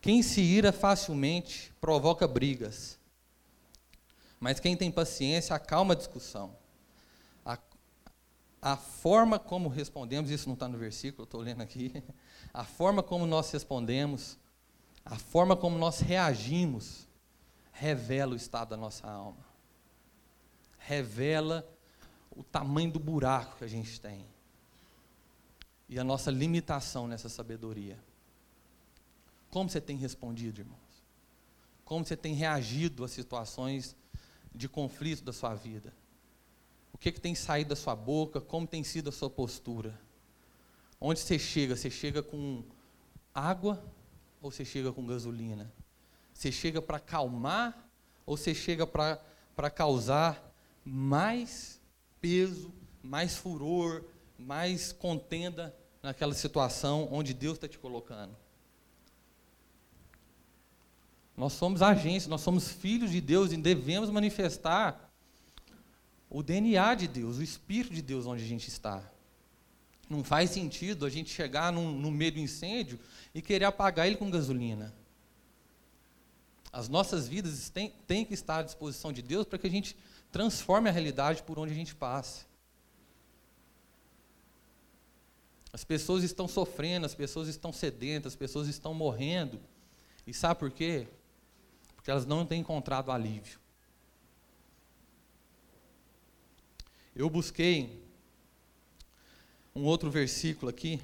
Quem 0.03 0.23
se 0.23 0.43
ira 0.43 0.71
facilmente 0.71 1.73
provoca 1.81 2.29
brigas, 2.29 2.99
mas 4.39 4.61
quem 4.61 4.77
tem 4.77 4.93
paciência 4.93 5.57
acalma 5.57 5.95
a 5.95 5.97
discussão. 5.97 6.55
A, 7.47 7.59
a 8.61 8.77
forma 8.77 9.39
como 9.39 9.71
respondemos, 9.71 10.31
isso 10.31 10.47
não 10.47 10.55
está 10.55 10.69
no 10.69 10.77
versículo, 10.77 11.25
estou 11.25 11.41
lendo 11.41 11.63
aqui, 11.63 12.05
a 12.53 12.65
forma 12.65 13.03
como 13.03 13.27
nós 13.27 13.51
respondemos, 13.51 14.37
a 15.03 15.17
forma 15.17 15.57
como 15.57 15.79
nós 15.79 16.01
reagimos, 16.01 17.09
revela 17.73 18.35
o 18.35 18.37
estado 18.37 18.69
da 18.69 18.77
nossa 18.77 19.09
alma 19.09 19.54
revela 20.87 21.67
o 22.31 22.43
tamanho 22.43 22.91
do 22.91 22.99
buraco 22.99 23.59
que 23.59 23.65
a 23.65 23.69
gente 23.69 24.01
tem 24.01 24.27
e 25.89 25.99
a 25.99 26.05
nossa 26.05 26.31
limitação 26.31 27.07
nessa 27.07 27.29
sabedoria. 27.29 27.99
Como 29.51 29.71
você 29.71 29.81
tem 29.81 29.97
respondido, 29.97 30.61
irmãos? 30.61 30.79
Como 31.85 32.05
você 32.05 32.17
tem 32.17 32.35
reagido 32.35 33.05
a 33.05 33.09
situações 33.09 33.97
de 34.55 34.69
conflito 34.69 35.23
da 35.23 35.33
sua 35.33 35.55
vida? 35.55 35.93
O 36.93 36.99
que, 36.99 37.13
que 37.13 37.21
tem 37.21 37.35
saído 37.35 37.71
da 37.71 37.77
sua 37.77 37.95
boca? 37.95 38.41
Como 38.41 38.67
tem 38.67 38.83
sido 38.83 39.09
a 39.09 39.13
sua 39.13 39.31
postura? 39.31 39.99
Onde 41.01 41.21
você 41.21 41.39
chega? 41.39 41.77
Você 41.77 41.91
chega 41.91 42.23
com 42.23 42.65
água 43.35 43.83
ou 44.41 44.51
você 44.51 44.65
chega 44.65 44.93
com 44.93 45.07
gasolina? 45.07 45.73
Você 46.33 46.51
chega 46.51 46.81
para 46.83 46.97
acalmar 46.97 47.89
ou 48.27 48.37
você 48.37 48.55
chega 48.55 48.87
para 48.87 49.71
causar 49.71 50.54
mais 50.85 51.81
peso, 52.21 52.73
mais 53.03 53.37
furor, 53.37 54.05
mais 54.39 54.93
contenda 54.93 55.75
naquela 56.03 56.35
situação 56.35 57.09
onde 57.11 57.33
Deus 57.33 57.55
está 57.55 57.67
te 57.67 57.79
colocando. 57.79 58.37
Nós 61.37 61.53
somos 61.55 61.83
agentes, 61.83 62.27
nós 62.27 62.43
somos 62.43 62.69
filhos 62.69 63.11
de 63.11 63.21
Deus 63.21 63.53
e 63.53 63.57
devemos 63.57 64.11
manifestar 64.11 65.11
o 66.31 66.43
DNA 66.43 66.95
de 66.95 67.09
Deus, 67.09 67.39
o 67.39 67.43
Espírito 67.43 67.95
de 67.95 68.03
Deus 68.03 68.27
onde 68.27 68.43
a 68.43 68.47
gente 68.47 68.69
está. 68.69 69.03
Não 70.09 70.23
faz 70.23 70.51
sentido 70.51 71.07
a 71.07 71.11
gente 71.11 71.31
chegar 71.31 71.73
no 71.73 72.11
meio 72.11 72.33
do 72.33 72.39
incêndio 72.39 73.01
e 73.35 73.41
querer 73.41 73.65
apagar 73.65 74.07
ele 74.07 74.17
com 74.17 74.31
gasolina. 74.31 74.95
As 76.75 76.89
nossas 76.89 77.29
vidas 77.29 77.71
têm, 77.71 77.91
têm 78.05 78.25
que 78.25 78.35
estar 78.35 78.59
à 78.59 78.63
disposição 78.63 79.13
de 79.13 79.23
Deus 79.23 79.47
para 79.47 79.61
que 79.61 79.67
a 79.69 79.71
gente 79.71 79.97
transforme 80.33 80.89
a 80.89 80.93
realidade 80.93 81.45
por 81.45 81.57
onde 81.57 81.73
a 81.73 81.77
gente 81.77 81.95
passa. 81.95 82.45
As 85.73 85.85
pessoas 85.85 86.25
estão 86.25 86.49
sofrendo, 86.49 87.07
as 87.07 87.15
pessoas 87.15 87.47
estão 87.47 87.73
sedentas, 87.73 88.33
as 88.33 88.37
pessoas 88.37 88.67
estão 88.67 88.93
morrendo. 88.93 89.61
E 90.27 90.35
sabe 90.35 90.59
por 90.59 90.73
quê? 90.73 91.07
Porque 91.95 92.11
elas 92.11 92.27
não 92.27 92.45
têm 92.45 92.63
encontrado 92.63 93.13
alívio. 93.13 93.61
Eu 97.15 97.31
busquei 97.31 98.03
um 99.77 99.85
outro 99.85 100.11
versículo 100.11 100.71
aqui, 100.71 101.01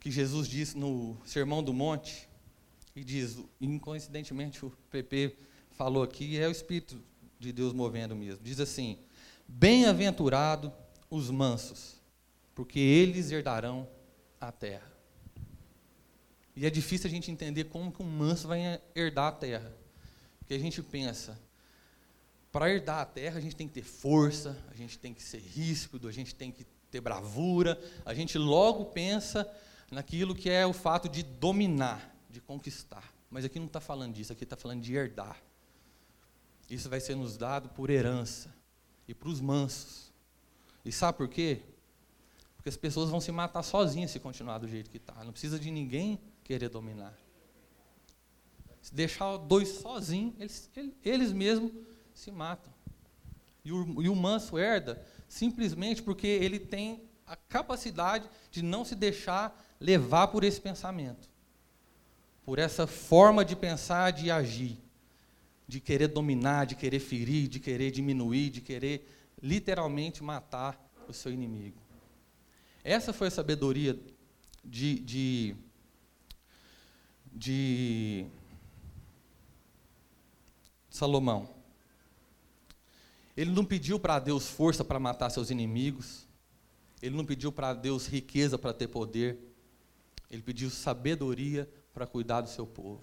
que 0.00 0.10
Jesus 0.10 0.48
disse 0.48 0.76
no 0.76 1.16
Sermão 1.26 1.62
do 1.62 1.74
Monte, 1.74 2.28
e 2.96 3.04
diz, 3.04 3.38
incoincidentemente 3.60 4.64
o 4.64 4.70
PP 4.90 5.36
falou 5.72 6.02
aqui, 6.02 6.38
é 6.38 6.48
o 6.48 6.50
Espírito 6.50 7.00
de 7.38 7.52
Deus 7.52 7.72
movendo 7.72 8.16
mesmo. 8.16 8.42
Diz 8.42 8.58
assim: 8.58 8.98
Bem-aventurado 9.46 10.72
os 11.08 11.30
mansos, 11.30 12.00
porque 12.54 12.78
eles 12.78 13.30
herdarão 13.30 13.88
a 14.40 14.50
terra. 14.50 14.90
E 16.56 16.66
é 16.66 16.70
difícil 16.70 17.06
a 17.06 17.10
gente 17.10 17.30
entender 17.30 17.64
como 17.64 17.92
que 17.92 18.02
um 18.02 18.06
manso 18.06 18.48
vai 18.48 18.80
herdar 18.94 19.28
a 19.28 19.32
terra. 19.32 19.72
Porque 20.38 20.54
a 20.54 20.58
gente 20.58 20.82
pensa, 20.82 21.38
para 22.50 22.68
herdar 22.68 23.00
a 23.00 23.04
terra 23.06 23.38
a 23.38 23.40
gente 23.40 23.54
tem 23.54 23.68
que 23.68 23.74
ter 23.74 23.84
força, 23.84 24.58
a 24.70 24.74
gente 24.74 24.98
tem 24.98 25.14
que 25.14 25.22
ser 25.22 25.38
ríspido, 25.38 26.08
a 26.08 26.12
gente 26.12 26.34
tem 26.34 26.50
que 26.50 26.66
ter 26.90 27.00
bravura, 27.00 27.80
a 28.04 28.12
gente 28.12 28.36
logo 28.36 28.86
pensa 28.86 29.48
naquilo 29.90 30.34
que 30.34 30.48
é 30.48 30.66
o 30.66 30.72
fato 30.72 31.08
de 31.08 31.22
dominar 31.22 32.14
de 32.30 32.40
conquistar. 32.40 33.12
Mas 33.28 33.44
aqui 33.44 33.58
não 33.58 33.66
está 33.66 33.80
falando 33.80 34.14
disso, 34.14 34.32
aqui 34.32 34.44
está 34.44 34.56
falando 34.56 34.80
de 34.80 34.94
herdar. 34.94 35.36
Isso 36.68 36.88
vai 36.88 37.00
ser 37.00 37.16
nos 37.16 37.36
dado 37.36 37.68
por 37.70 37.90
herança 37.90 38.54
e 39.08 39.14
para 39.14 39.28
os 39.28 39.40
mansos. 39.40 40.12
E 40.84 40.92
sabe 40.92 41.18
por 41.18 41.28
quê? 41.28 41.62
Porque 42.56 42.68
as 42.68 42.76
pessoas 42.76 43.10
vão 43.10 43.20
se 43.20 43.32
matar 43.32 43.62
sozinhas 43.62 44.10
se 44.10 44.20
continuar 44.20 44.58
do 44.58 44.68
jeito 44.68 44.90
que 44.90 44.96
está. 44.96 45.24
Não 45.24 45.32
precisa 45.32 45.58
de 45.58 45.70
ninguém 45.70 46.20
querer 46.44 46.68
dominar. 46.68 47.16
Se 48.80 48.94
deixar 48.94 49.36
dois 49.36 49.68
sozinhos, 49.68 50.34
eles, 50.38 50.70
eles 51.04 51.32
mesmos 51.32 51.72
se 52.14 52.30
matam. 52.30 52.72
E 53.64 53.72
o, 53.72 54.02
e 54.02 54.08
o 54.08 54.16
manso 54.16 54.58
herda 54.58 55.04
simplesmente 55.28 56.02
porque 56.02 56.26
ele 56.26 56.58
tem 56.58 57.02
a 57.30 57.36
capacidade 57.36 58.28
de 58.50 58.60
não 58.60 58.84
se 58.84 58.94
deixar 58.94 59.74
levar 59.80 60.26
por 60.28 60.44
esse 60.44 60.60
pensamento 60.60 61.30
por 62.50 62.58
essa 62.58 62.84
forma 62.84 63.44
de 63.44 63.54
pensar, 63.54 64.10
de 64.10 64.28
agir, 64.28 64.76
de 65.68 65.78
querer 65.78 66.08
dominar, 66.08 66.66
de 66.66 66.74
querer 66.74 66.98
ferir, 66.98 67.46
de 67.46 67.60
querer 67.60 67.92
diminuir, 67.92 68.50
de 68.50 68.60
querer 68.60 69.08
literalmente 69.40 70.20
matar 70.20 70.76
o 71.06 71.12
seu 71.12 71.32
inimigo. 71.32 71.80
Essa 72.82 73.12
foi 73.12 73.28
a 73.28 73.30
sabedoria 73.30 73.96
de, 74.64 74.98
de, 74.98 75.56
de 77.32 78.26
Salomão. 80.90 81.48
Ele 83.36 83.52
não 83.52 83.64
pediu 83.64 84.00
para 84.00 84.18
Deus 84.18 84.48
força 84.48 84.84
para 84.84 84.98
matar 84.98 85.30
seus 85.30 85.50
inimigos. 85.50 86.26
Ele 87.02 87.16
não 87.16 87.24
pediu 87.24 87.50
para 87.50 87.72
Deus 87.72 88.06
riqueza 88.06 88.58
para 88.58 88.72
ter 88.72 88.88
poder. 88.88 89.38
Ele 90.30 90.42
pediu 90.42 90.70
sabedoria 90.70 91.68
para 91.92 92.06
cuidar 92.06 92.42
do 92.42 92.48
seu 92.48 92.66
povo. 92.66 93.02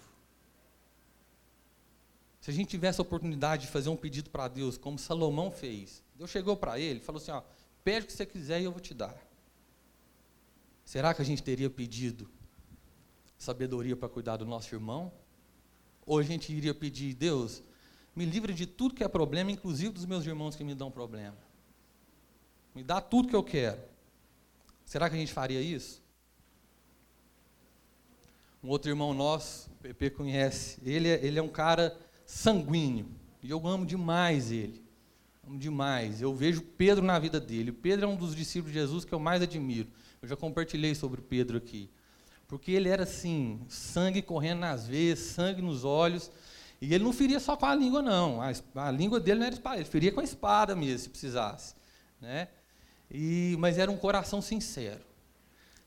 Se 2.40 2.52
a 2.52 2.54
gente 2.54 2.70
tivesse 2.70 3.02
a 3.02 3.04
oportunidade 3.04 3.64
de 3.64 3.72
fazer 3.72 3.90
um 3.90 3.98
pedido 3.98 4.30
para 4.30 4.48
Deus, 4.48 4.78
como 4.78 4.98
Salomão 4.98 5.52
fez, 5.52 6.04
Deus 6.16 6.30
chegou 6.30 6.56
para 6.56 6.80
ele 6.80 7.00
e 7.00 7.04
falou 7.04 7.22
assim: 7.22 7.32
ó, 7.32 7.42
pede 7.84 8.06
o 8.06 8.08
que 8.08 8.14
você 8.14 8.26
quiser 8.26 8.62
e 8.62 8.64
eu 8.64 8.72
vou 8.72 8.80
te 8.80 8.94
dar. 8.94 9.16
Será 10.86 11.14
que 11.14 11.22
a 11.22 11.26
gente 11.26 11.44
teria 11.44 11.70
pedido 11.70 12.30
sabedoria 13.38 13.96
para 13.96 14.08
cuidar 14.08 14.38
do 14.38 14.46
nosso 14.46 14.74
irmão? 14.74 15.12
Ou 16.06 16.20
a 16.20 16.24
gente 16.24 16.54
iria 16.54 16.74
pedir, 16.74 17.14
Deus, 17.14 17.62
me 18.16 18.26
livre 18.26 18.54
de 18.54 18.66
tudo 18.66 18.96
que 18.96 19.04
é 19.04 19.08
problema, 19.08 19.52
inclusive 19.52 19.92
dos 19.92 20.06
meus 20.06 20.26
irmãos 20.26 20.56
que 20.56 20.64
me 20.64 20.74
dão 20.74 20.90
problema. 20.90 21.38
Me 22.78 22.84
dá 22.84 23.02
tudo 23.02 23.28
que 23.28 23.36
eu 23.36 23.42
quero. 23.42 23.80
Será 24.86 25.10
que 25.10 25.16
a 25.16 25.18
gente 25.18 25.34
faria 25.34 25.60
isso? 25.60 26.00
Um 28.64 28.70
outro 28.70 28.92
irmão 28.92 29.16
nosso, 29.16 29.68
o 29.72 29.76
PP 29.82 30.12
conhece, 30.12 30.80
ele 30.86 31.08
é, 31.10 31.26
ele 31.26 31.40
é 31.40 31.42
um 31.42 31.50
cara 31.50 31.98
sanguíneo. 32.24 33.08
E 33.42 33.50
eu 33.50 33.66
amo 33.66 33.84
demais 33.84 34.52
ele. 34.52 34.86
Amo 35.48 35.58
demais. 35.58 36.22
Eu 36.22 36.36
vejo 36.36 36.62
Pedro 36.62 37.04
na 37.04 37.18
vida 37.18 37.40
dele. 37.40 37.72
O 37.72 37.74
Pedro 37.74 38.06
é 38.06 38.08
um 38.08 38.16
dos 38.16 38.36
discípulos 38.36 38.72
de 38.72 38.80
Jesus 38.80 39.04
que 39.04 39.12
eu 39.12 39.20
mais 39.20 39.42
admiro. 39.42 39.90
Eu 40.22 40.28
já 40.28 40.36
compartilhei 40.36 40.94
sobre 40.94 41.20
o 41.20 41.24
Pedro 41.24 41.58
aqui. 41.58 41.90
Porque 42.48 42.72
ele 42.72 42.90
era 42.90 43.02
assim, 43.02 43.60
sangue 43.68 44.22
correndo 44.22 44.60
nas 44.60 44.86
veias, 44.86 45.18
sangue 45.18 45.64
nos 45.64 45.84
olhos. 45.84 46.30
E 46.80 46.94
ele 46.94 47.04
não 47.04 47.12
feria 47.12 47.40
só 47.40 47.58
com 47.58 47.66
a 47.66 47.74
língua, 47.74 48.04
não. 48.04 48.40
A, 48.40 48.52
a 48.76 48.92
língua 48.92 49.20
dele 49.20 49.40
não 49.40 49.48
era 49.48 49.56
espada, 49.56 49.78
ele 49.78 49.86
feria 49.86 50.12
com 50.12 50.20
a 50.20 50.24
espada 50.24 50.76
mesmo, 50.76 51.00
se 51.00 51.10
precisasse. 51.10 51.74
Né? 52.22 52.50
E, 53.10 53.56
mas 53.60 53.78
era 53.78 53.90
um 53.90 53.98
coração 53.98 54.42
sincero. 54.42 55.02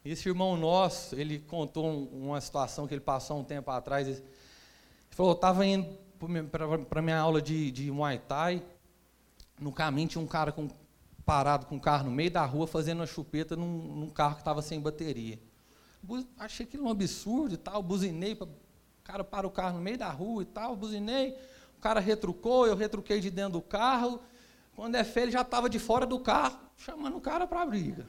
Esse 0.04 0.28
irmão 0.28 0.56
nosso, 0.56 1.14
ele 1.14 1.38
contou 1.38 1.86
um, 1.86 2.28
uma 2.28 2.40
situação 2.40 2.86
que 2.86 2.94
ele 2.94 3.02
passou 3.02 3.38
um 3.38 3.44
tempo 3.44 3.70
atrás. 3.70 4.08
Ele 4.08 4.22
falou: 5.10 5.32
eu 5.32 5.36
estava 5.36 5.66
indo 5.66 5.86
para 6.88 7.02
minha 7.02 7.18
aula 7.18 7.40
de, 7.40 7.70
de 7.70 7.90
Muay 7.90 8.18
Thai, 8.18 8.62
no 9.58 9.72
caminho 9.72 10.08
tinha 10.08 10.22
um 10.22 10.26
cara 10.26 10.52
com, 10.52 10.68
parado 11.24 11.66
com 11.66 11.76
o 11.76 11.80
carro 11.80 12.04
no 12.04 12.10
meio 12.10 12.30
da 12.30 12.44
rua 12.44 12.66
fazendo 12.66 13.00
uma 13.00 13.06
chupeta 13.06 13.54
num, 13.54 13.66
num 13.66 14.10
carro 14.10 14.34
que 14.34 14.40
estava 14.40 14.62
sem 14.62 14.80
bateria. 14.80 15.38
Achei 16.38 16.64
aquilo 16.64 16.84
um 16.86 16.90
absurdo 16.90 17.54
e 17.54 17.58
tal, 17.58 17.82
buzinei, 17.82 18.34
pra, 18.34 18.46
o 18.46 19.02
cara 19.04 19.22
para 19.22 19.46
o 19.46 19.50
carro 19.50 19.76
no 19.76 19.82
meio 19.82 19.98
da 19.98 20.10
rua 20.10 20.42
e 20.42 20.46
tal, 20.46 20.74
buzinei, 20.74 21.36
o 21.76 21.80
cara 21.80 22.00
retrucou, 22.00 22.66
eu 22.66 22.74
retruquei 22.74 23.20
de 23.20 23.30
dentro 23.30 23.52
do 23.52 23.62
carro, 23.62 24.20
quando 24.80 24.94
é 24.94 25.04
feio 25.04 25.24
ele 25.24 25.32
já 25.32 25.42
estava 25.42 25.68
de 25.68 25.78
fora 25.78 26.06
do 26.06 26.18
carro, 26.18 26.58
chamando 26.74 27.14
o 27.14 27.20
cara 27.20 27.46
para 27.46 27.60
a 27.60 27.66
briga. 27.66 28.06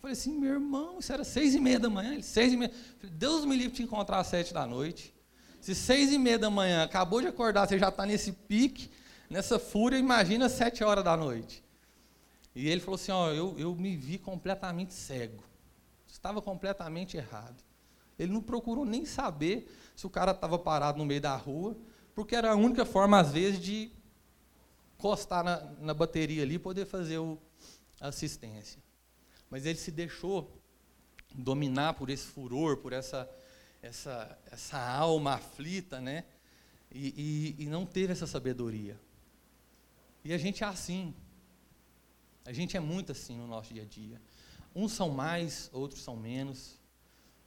Falei 0.00 0.12
assim, 0.12 0.38
meu 0.38 0.52
irmão, 0.52 1.00
isso 1.00 1.12
era 1.12 1.24
seis 1.24 1.56
e 1.56 1.60
meia 1.60 1.80
da 1.80 1.90
manhã, 1.90 2.12
ele, 2.12 2.22
seis 2.22 2.52
e 2.52 2.56
meia, 2.56 2.70
falei, 3.00 3.16
Deus 3.16 3.44
me 3.44 3.56
livre 3.56 3.72
te 3.74 3.82
encontrar 3.82 4.20
às 4.20 4.28
sete 4.28 4.54
da 4.54 4.64
noite, 4.64 5.12
se 5.60 5.74
seis 5.74 6.12
e 6.12 6.18
meia 6.18 6.38
da 6.38 6.48
manhã, 6.48 6.84
acabou 6.84 7.20
de 7.20 7.26
acordar, 7.26 7.66
você 7.66 7.80
já 7.80 7.88
está 7.88 8.06
nesse 8.06 8.30
pique, 8.30 8.92
nessa 9.28 9.58
fúria, 9.58 9.98
imagina 9.98 10.48
sete 10.48 10.84
horas 10.84 11.02
da 11.02 11.16
noite. 11.16 11.64
E 12.54 12.68
ele 12.68 12.80
falou 12.80 12.94
assim, 12.94 13.10
ó, 13.10 13.32
eu, 13.32 13.58
eu 13.58 13.74
me 13.74 13.96
vi 13.96 14.18
completamente 14.18 14.94
cego. 14.94 15.42
Estava 16.06 16.40
completamente 16.40 17.16
errado. 17.16 17.60
Ele 18.16 18.32
não 18.32 18.40
procurou 18.40 18.84
nem 18.84 19.04
saber 19.04 19.68
se 19.96 20.06
o 20.06 20.10
cara 20.10 20.30
estava 20.30 20.60
parado 20.60 20.98
no 20.98 21.04
meio 21.04 21.20
da 21.20 21.34
rua, 21.34 21.76
porque 22.14 22.36
era 22.36 22.52
a 22.52 22.54
única 22.54 22.84
forma, 22.84 23.18
às 23.18 23.32
vezes, 23.32 23.58
de 23.58 23.90
encostar 25.02 25.42
na, 25.42 25.60
na 25.80 25.92
bateria 25.92 26.44
ali 26.44 26.54
e 26.54 26.58
poder 26.60 26.86
fazer 26.86 27.18
a 28.00 28.06
assistência. 28.08 28.80
Mas 29.50 29.66
ele 29.66 29.78
se 29.78 29.90
deixou 29.90 30.62
dominar 31.34 31.94
por 31.94 32.08
esse 32.08 32.26
furor, 32.26 32.76
por 32.76 32.92
essa 32.92 33.28
essa, 33.82 34.38
essa 34.48 34.78
alma 34.78 35.34
aflita, 35.34 36.00
né? 36.00 36.24
E, 36.90 37.56
e, 37.58 37.64
e 37.64 37.66
não 37.66 37.84
teve 37.84 38.12
essa 38.12 38.28
sabedoria. 38.28 38.98
E 40.24 40.32
a 40.32 40.38
gente 40.38 40.62
é 40.62 40.66
assim. 40.66 41.12
A 42.44 42.52
gente 42.52 42.76
é 42.76 42.80
muito 42.80 43.10
assim 43.10 43.36
no 43.36 43.48
nosso 43.48 43.74
dia 43.74 43.82
a 43.82 43.86
dia. 43.86 44.22
Uns 44.72 44.92
são 44.92 45.10
mais, 45.10 45.68
outros 45.72 46.00
são 46.00 46.16
menos, 46.16 46.78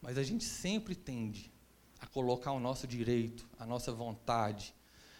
mas 0.02 0.18
a 0.18 0.22
gente 0.22 0.44
sempre 0.44 0.94
tende 0.94 1.50
a 1.98 2.06
colocar 2.06 2.52
o 2.52 2.60
nosso 2.60 2.86
direito, 2.86 3.48
a 3.58 3.64
nossa 3.64 3.90
vontade, 3.90 4.74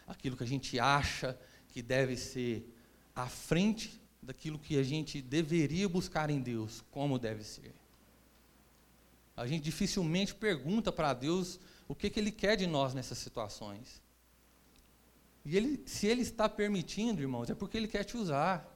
aquilo 0.06 0.36
que 0.36 0.44
a 0.44 0.46
gente 0.46 0.78
acha 0.78 1.38
que 1.76 1.82
deve 1.82 2.16
ser 2.16 2.74
à 3.14 3.28
frente 3.28 4.00
daquilo 4.22 4.58
que 4.58 4.78
a 4.78 4.82
gente 4.82 5.20
deveria 5.20 5.86
buscar 5.86 6.30
em 6.30 6.40
Deus, 6.40 6.82
como 6.90 7.18
deve 7.18 7.44
ser. 7.44 7.74
A 9.36 9.46
gente 9.46 9.64
dificilmente 9.64 10.34
pergunta 10.34 10.90
para 10.90 11.12
Deus 11.12 11.60
o 11.86 11.94
que, 11.94 12.08
que 12.08 12.18
Ele 12.18 12.32
quer 12.32 12.56
de 12.56 12.66
nós 12.66 12.94
nessas 12.94 13.18
situações. 13.18 14.00
E 15.44 15.54
ele, 15.54 15.82
se 15.84 16.06
Ele 16.06 16.22
está 16.22 16.48
permitindo, 16.48 17.20
irmãos, 17.20 17.50
é 17.50 17.54
porque 17.54 17.76
Ele 17.76 17.88
quer 17.88 18.04
te 18.04 18.16
usar. 18.16 18.66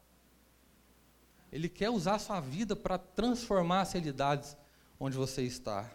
Ele 1.51 1.71
quer 1.71 1.89
usar 1.89 2.17
a 2.17 2.19
sua 2.19 2.39
vida 2.39 2.77
para 2.77 2.99
transformar 2.99 3.81
as 3.81 3.93
realidades 3.95 4.55
onde 5.01 5.17
você 5.17 5.43
está. 5.43 5.91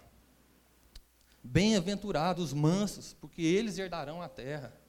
Bem-aventurados 1.43 2.45
os 2.45 2.51
mansos, 2.51 3.13
porque 3.21 3.43
eles 3.43 3.77
herdarão 3.77 4.23
a 4.23 4.27
terra. 4.27 4.84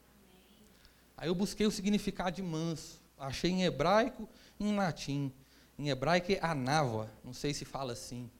Aí 1.16 1.28
eu 1.28 1.34
busquei 1.34 1.66
o 1.66 1.70
significado 1.70 2.36
de 2.36 2.42
manso. 2.42 3.00
Achei 3.18 3.50
em 3.50 3.64
hebraico 3.64 4.28
e 4.58 4.68
em 4.68 4.76
latim. 4.76 5.32
Em 5.78 5.88
hebraico 5.88 6.32
é 6.32 6.38
anávoa, 6.42 7.10
não 7.24 7.32
sei 7.32 7.52
se 7.54 7.64
fala 7.64 7.92
assim 7.92 8.30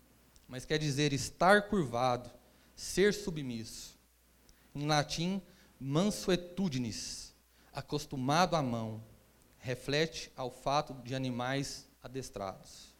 mas 0.49 0.65
quer 0.65 0.79
dizer 0.79 1.13
estar 1.13 1.63
curvado, 1.69 2.31
ser 2.75 3.13
submisso. 3.13 3.97
Em 4.75 4.87
latim, 4.87 5.43
mansuetudinis, 5.81 7.35
acostumado 7.73 8.55
à 8.55 8.63
mão, 8.63 9.03
reflete 9.59 10.31
ao 10.37 10.51
fato 10.51 10.95
de 11.03 11.15
animais 11.15 11.87
adestrados. 12.03 12.95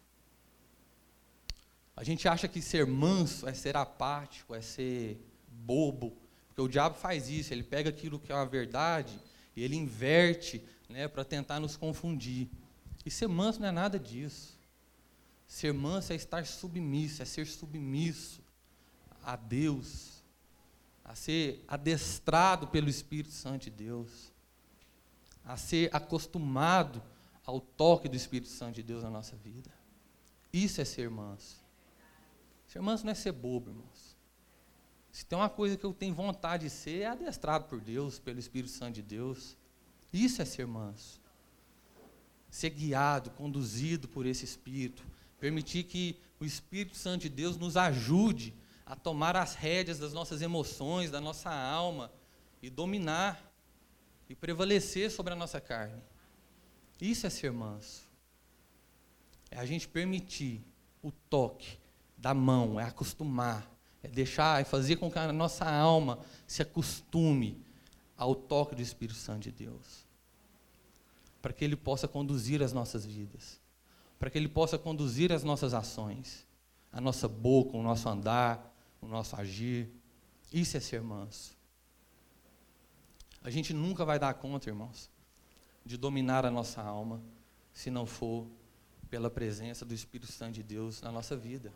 A 1.95 2.03
gente 2.03 2.27
acha 2.27 2.47
que 2.47 2.61
ser 2.61 2.85
manso 2.85 3.47
é 3.47 3.53
ser 3.53 3.77
apático, 3.77 4.53
é 4.53 4.61
ser 4.61 5.19
bobo, 5.47 6.15
porque 6.47 6.61
o 6.61 6.67
diabo 6.67 6.95
faz 6.95 7.29
isso, 7.29 7.53
ele 7.53 7.63
pega 7.63 7.89
aquilo 7.89 8.19
que 8.19 8.31
é 8.31 8.35
uma 8.35 8.45
verdade 8.45 9.19
e 9.57 9.63
ele 9.63 9.75
inverte 9.75 10.63
né, 10.87 11.07
para 11.07 11.25
tentar 11.25 11.59
nos 11.59 11.75
confundir. 11.75 12.47
E 13.03 13.09
ser 13.09 13.27
manso 13.27 13.59
não 13.59 13.67
é 13.67 13.71
nada 13.71 13.97
disso. 13.97 14.55
Ser 15.47 15.73
manso 15.73 16.13
é 16.13 16.15
estar 16.15 16.45
submisso, 16.45 17.23
é 17.23 17.25
ser 17.25 17.47
submisso 17.47 18.39
a 19.23 19.35
Deus, 19.35 20.21
a 21.03 21.15
ser 21.15 21.65
adestrado 21.67 22.67
pelo 22.67 22.87
Espírito 22.87 23.33
Santo 23.33 23.63
de 23.63 23.71
Deus, 23.71 24.31
a 25.43 25.57
ser 25.57 25.89
acostumado 25.91 27.01
ao 27.43 27.59
toque 27.59 28.07
do 28.07 28.15
Espírito 28.15 28.49
Santo 28.49 28.75
de 28.75 28.83
Deus 28.83 29.01
na 29.01 29.09
nossa 29.09 29.35
vida. 29.37 29.71
Isso 30.53 30.79
é 30.79 30.85
ser 30.85 31.09
manso. 31.09 31.57
Ser 32.67 32.79
manso 32.79 33.03
não 33.03 33.11
é 33.11 33.15
ser 33.15 33.31
bobo, 33.31 33.71
irmãos. 33.71 34.16
Se 35.11 35.25
tem 35.25 35.37
uma 35.37 35.49
coisa 35.49 35.77
que 35.77 35.85
eu 35.85 35.93
tenho 35.93 36.13
vontade 36.13 36.65
de 36.65 36.69
ser, 36.69 37.01
é 37.01 37.05
adestrado 37.07 37.65
por 37.65 37.79
Deus, 37.79 38.19
pelo 38.19 38.39
Espírito 38.39 38.71
Santo 38.71 38.95
de 38.95 39.01
Deus. 39.01 39.57
Isso 40.13 40.41
é 40.41 40.45
ser 40.45 40.67
manso. 40.67 41.19
Ser 42.49 42.69
guiado, 42.69 43.31
conduzido 43.31 44.07
por 44.07 44.25
esse 44.25 44.45
Espírito, 44.45 45.03
Permitir 45.39 45.83
que 45.83 46.19
o 46.39 46.45
Espírito 46.45 46.97
Santo 46.97 47.23
de 47.23 47.29
Deus 47.29 47.57
nos 47.57 47.77
ajude 47.77 48.53
a 48.85 48.95
tomar 48.95 49.35
as 49.35 49.53
rédeas 49.53 49.99
das 49.99 50.13
nossas 50.13 50.41
emoções, 50.41 51.11
da 51.11 51.21
nossa 51.21 51.53
alma 51.53 52.11
e 52.61 52.69
dominar 52.69 53.51
e 54.29 54.35
prevalecer 54.35 55.11
sobre 55.11 55.33
a 55.33 55.35
nossa 55.35 55.61
carne. 55.61 56.01
Isso 56.99 57.27
é 57.27 57.29
ser 57.29 57.51
manso. 57.51 58.07
É 59.51 59.59
a 59.59 59.65
gente 59.65 59.87
permitir 59.87 60.63
o 61.03 61.11
toque 61.11 61.77
da 62.17 62.33
mão, 62.33 62.79
é 62.79 62.83
acostumar, 62.83 63.69
é 64.03 64.07
deixar, 64.07 64.61
é 64.61 64.63
fazer 64.63 64.97
com 64.97 65.11
que 65.11 65.19
a 65.19 65.31
nossa 65.31 65.69
alma 65.69 66.19
se 66.45 66.61
acostume 66.61 67.63
ao 68.15 68.35
toque 68.35 68.75
do 68.75 68.81
Espírito 68.81 69.17
Santo 69.17 69.43
de 69.43 69.51
Deus, 69.51 70.05
para 71.41 71.53
que 71.53 71.63
ele 71.63 71.75
possa 71.75 72.07
conduzir 72.07 72.61
as 72.63 72.73
nossas 72.73 73.05
vidas 73.05 73.59
para 74.19 74.29
que 74.29 74.37
Ele 74.37 74.47
possa 74.47 74.77
conduzir 74.77 75.31
as 75.31 75.43
nossas 75.43 75.73
ações, 75.73 76.45
a 76.91 76.99
nossa 76.99 77.27
boca, 77.27 77.77
o 77.77 77.83
nosso 77.83 78.09
andar, 78.09 78.73
o 79.01 79.07
nosso 79.07 79.35
agir. 79.35 79.89
Isso 80.51 80.77
é 80.77 80.79
ser 80.79 81.01
manso. 81.01 81.55
A 83.43 83.49
gente 83.49 83.73
nunca 83.73 84.03
vai 84.03 84.17
dar 84.17 84.33
conta, 84.33 84.69
irmãos, 84.69 85.09
de 85.85 85.97
dominar 85.97 86.45
a 86.45 86.51
nossa 86.51 86.81
alma, 86.81 87.21
se 87.71 87.91
não 87.91 88.05
for 88.05 88.47
pela 89.09 89.29
presença 89.29 89.85
do 89.85 89.93
Espírito 89.93 90.31
Santo 90.31 90.53
de 90.53 90.63
Deus 90.63 91.01
na 91.01 91.11
nossa 91.11 91.37
vida. 91.37 91.71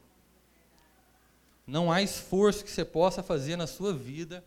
Não 1.65 1.91
há 1.91 2.01
esforço 2.01 2.63
que 2.63 2.71
você 2.71 2.83
possa 2.83 3.21
fazer 3.21 3.55
na 3.55 3.67
sua 3.67 3.93
vida, 3.93 4.43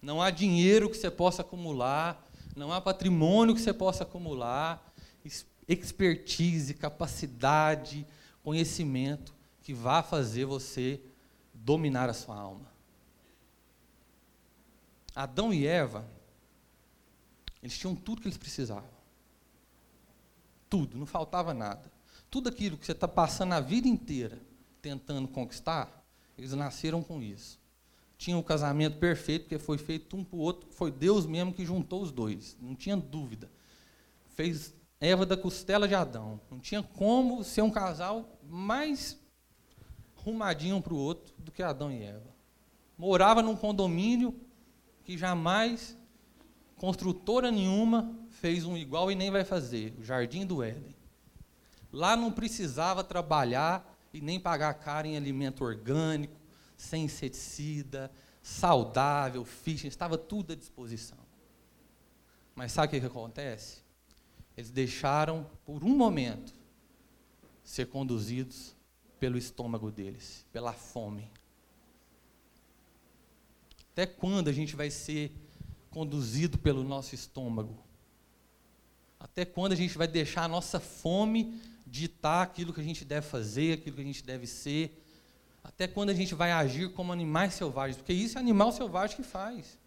não 0.00 0.20
há 0.20 0.30
dinheiro 0.30 0.90
que 0.90 0.96
você 0.96 1.10
possa 1.10 1.42
acumular, 1.42 2.28
não 2.56 2.72
há 2.72 2.80
patrimônio 2.80 3.54
que 3.54 3.60
você 3.60 3.72
possa 3.72 4.02
acumular, 4.02 4.92
expertise, 5.68 6.74
capacidade, 6.74 8.06
conhecimento 8.42 9.34
que 9.62 9.72
vá 9.72 10.02
fazer 10.02 10.44
você 10.44 11.00
dominar 11.54 12.10
a 12.10 12.14
sua 12.14 12.36
alma. 12.36 12.72
Adão 15.14 15.52
e 15.52 15.66
Eva, 15.66 16.04
eles 17.62 17.78
tinham 17.78 17.94
tudo 17.94 18.20
que 18.20 18.26
eles 18.26 18.38
precisavam. 18.38 18.90
Tudo, 20.68 20.96
não 20.96 21.06
faltava 21.06 21.54
nada. 21.54 21.92
Tudo 22.30 22.48
aquilo 22.48 22.76
que 22.76 22.86
você 22.86 22.92
está 22.92 23.06
passando 23.06 23.52
a 23.52 23.60
vida 23.60 23.86
inteira 23.86 24.38
tentando 24.80 25.28
conquistar, 25.28 26.01
eles 26.36 26.52
nasceram 26.52 27.02
com 27.02 27.22
isso. 27.22 27.60
Tinham 28.16 28.38
o 28.38 28.44
casamento 28.44 28.98
perfeito, 28.98 29.42
porque 29.42 29.58
foi 29.58 29.78
feito 29.78 30.16
um 30.16 30.24
para 30.24 30.36
o 30.36 30.40
outro, 30.40 30.68
foi 30.70 30.90
Deus 30.90 31.26
mesmo 31.26 31.52
que 31.52 31.64
juntou 31.64 32.02
os 32.02 32.12
dois, 32.12 32.56
não 32.60 32.74
tinha 32.74 32.96
dúvida. 32.96 33.50
Fez 34.34 34.74
Eva 35.02 35.26
da 35.26 35.36
costela 35.36 35.88
de 35.88 35.96
Adão. 35.96 36.40
Não 36.48 36.60
tinha 36.60 36.80
como 36.80 37.42
ser 37.42 37.60
um 37.62 37.70
casal 37.70 38.38
mais 38.48 39.18
rumadinho 40.14 40.76
um 40.76 40.80
para 40.80 40.94
o 40.94 40.96
outro 40.96 41.34
do 41.38 41.50
que 41.50 41.60
Adão 41.60 41.90
e 41.90 42.04
Eva. 42.04 42.32
Morava 42.96 43.42
num 43.42 43.56
condomínio 43.56 44.32
que 45.02 45.18
jamais 45.18 45.98
construtora 46.76 47.50
nenhuma 47.50 48.16
fez 48.30 48.64
um 48.64 48.76
igual 48.76 49.10
e 49.10 49.16
nem 49.16 49.28
vai 49.28 49.44
fazer, 49.44 49.92
o 49.98 50.04
Jardim 50.04 50.46
do 50.46 50.62
Éden. 50.62 50.94
Lá 51.92 52.16
não 52.16 52.30
precisava 52.30 53.02
trabalhar 53.02 53.91
e 54.12 54.20
nem 54.20 54.38
pagar 54.38 54.74
caro 54.74 55.06
em 55.06 55.16
alimento 55.16 55.64
orgânico, 55.64 56.36
sem 56.76 57.04
inseticida, 57.04 58.10
saudável, 58.42 59.44
fitness, 59.44 59.92
estava 59.92 60.18
tudo 60.18 60.52
à 60.52 60.56
disposição. 60.56 61.18
Mas 62.54 62.72
sabe 62.72 62.88
o 62.88 62.90
que, 62.90 63.00
que 63.00 63.06
acontece? 63.06 63.82
Eles 64.56 64.70
deixaram, 64.70 65.48
por 65.64 65.82
um 65.82 65.96
momento, 65.96 66.52
ser 67.64 67.86
conduzidos 67.86 68.76
pelo 69.18 69.38
estômago 69.38 69.90
deles, 69.90 70.44
pela 70.52 70.72
fome. 70.72 71.30
Até 73.92 74.04
quando 74.06 74.48
a 74.48 74.52
gente 74.52 74.74
vai 74.74 74.90
ser 74.90 75.32
conduzido 75.90 76.58
pelo 76.58 76.82
nosso 76.82 77.14
estômago? 77.14 77.78
Até 79.20 79.44
quando 79.44 79.72
a 79.72 79.76
gente 79.76 79.96
vai 79.96 80.08
deixar 80.08 80.44
a 80.44 80.48
nossa 80.48 80.80
fome 80.80 81.60
ditar 81.92 82.42
aquilo 82.42 82.72
que 82.72 82.80
a 82.80 82.84
gente 82.84 83.04
deve 83.04 83.26
fazer, 83.26 83.74
aquilo 83.74 83.96
que 83.96 84.02
a 84.02 84.06
gente 84.06 84.24
deve 84.24 84.46
ser? 84.46 84.98
Até 85.62 85.86
quando 85.86 86.08
a 86.08 86.14
gente 86.14 86.34
vai 86.34 86.50
agir 86.50 86.90
como 86.94 87.12
animais 87.12 87.52
selvagens? 87.52 87.98
Porque 87.98 88.14
isso 88.14 88.38
é 88.38 88.40
animal 88.40 88.72
selvagem 88.72 89.14
que 89.14 89.22
faz. 89.22 89.78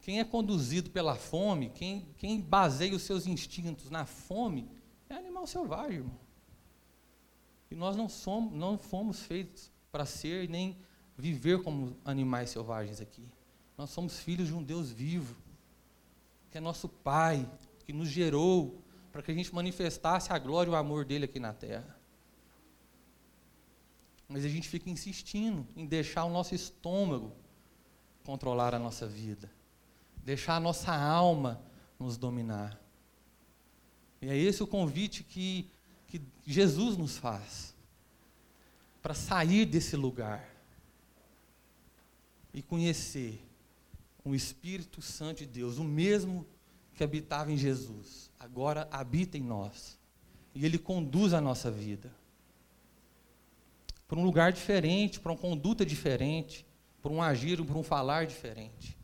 Quem 0.00 0.20
é 0.20 0.24
conduzido 0.24 0.88
pela 0.88 1.14
fome, 1.14 1.68
quem, 1.68 2.08
quem 2.16 2.40
baseia 2.40 2.94
os 2.94 3.02
seus 3.02 3.26
instintos 3.26 3.90
na 3.90 4.06
fome, 4.06 4.70
é 5.10 5.14
animal 5.14 5.46
selvagem, 5.46 5.98
irmão. 5.98 6.18
E 7.70 7.74
nós 7.74 7.94
não 7.94 8.08
somos, 8.08 8.54
não 8.54 8.78
fomos 8.78 9.20
feitos 9.20 9.70
para 9.92 10.06
ser 10.06 10.48
nem 10.48 10.78
viver 11.16 11.62
como 11.62 11.94
animais 12.06 12.48
selvagens 12.48 13.02
aqui. 13.02 13.28
Nós 13.76 13.90
somos 13.90 14.18
filhos 14.18 14.48
de 14.48 14.54
um 14.54 14.62
Deus 14.62 14.90
vivo, 14.90 15.36
que 16.50 16.56
é 16.56 16.60
nosso 16.60 16.88
Pai, 16.88 17.48
que 17.84 17.92
nos 17.92 18.08
gerou 18.08 18.81
para 19.12 19.22
que 19.22 19.30
a 19.30 19.34
gente 19.34 19.54
manifestasse 19.54 20.32
a 20.32 20.38
glória 20.38 20.70
e 20.70 20.72
o 20.72 20.76
amor 20.76 21.04
dele 21.04 21.26
aqui 21.26 21.38
na 21.38 21.52
terra. 21.52 21.96
Mas 24.26 24.44
a 24.44 24.48
gente 24.48 24.66
fica 24.66 24.88
insistindo 24.88 25.68
em 25.76 25.84
deixar 25.84 26.24
o 26.24 26.30
nosso 26.30 26.54
estômago 26.54 27.36
controlar 28.24 28.74
a 28.74 28.78
nossa 28.78 29.06
vida, 29.06 29.52
deixar 30.24 30.56
a 30.56 30.60
nossa 30.60 30.94
alma 30.94 31.60
nos 31.98 32.16
dominar. 32.16 32.80
E 34.22 34.28
é 34.28 34.36
esse 34.36 34.62
o 34.62 34.66
convite 34.66 35.22
que, 35.22 35.70
que 36.06 36.22
Jesus 36.46 36.96
nos 36.96 37.18
faz 37.18 37.76
para 39.02 39.12
sair 39.12 39.66
desse 39.66 39.96
lugar 39.96 40.48
e 42.54 42.62
conhecer 42.62 43.44
o 44.24 44.34
Espírito 44.34 45.02
Santo 45.02 45.38
de 45.38 45.46
Deus, 45.46 45.78
o 45.78 45.84
mesmo 45.84 46.46
que 46.94 47.02
habitava 47.02 47.50
em 47.50 47.56
Jesus, 47.56 48.30
agora 48.52 48.86
habita 48.90 49.38
em 49.38 49.42
nós. 49.42 49.98
E 50.54 50.66
ele 50.66 50.76
conduz 50.76 51.32
a 51.32 51.40
nossa 51.40 51.70
vida 51.70 52.12
para 54.06 54.18
um 54.18 54.24
lugar 54.24 54.52
diferente, 54.52 55.18
para 55.18 55.32
uma 55.32 55.38
conduta 55.38 55.86
diferente, 55.86 56.66
para 57.00 57.10
um 57.10 57.22
agir, 57.22 57.64
para 57.64 57.78
um 57.78 57.82
falar 57.82 58.26
diferente. 58.26 58.98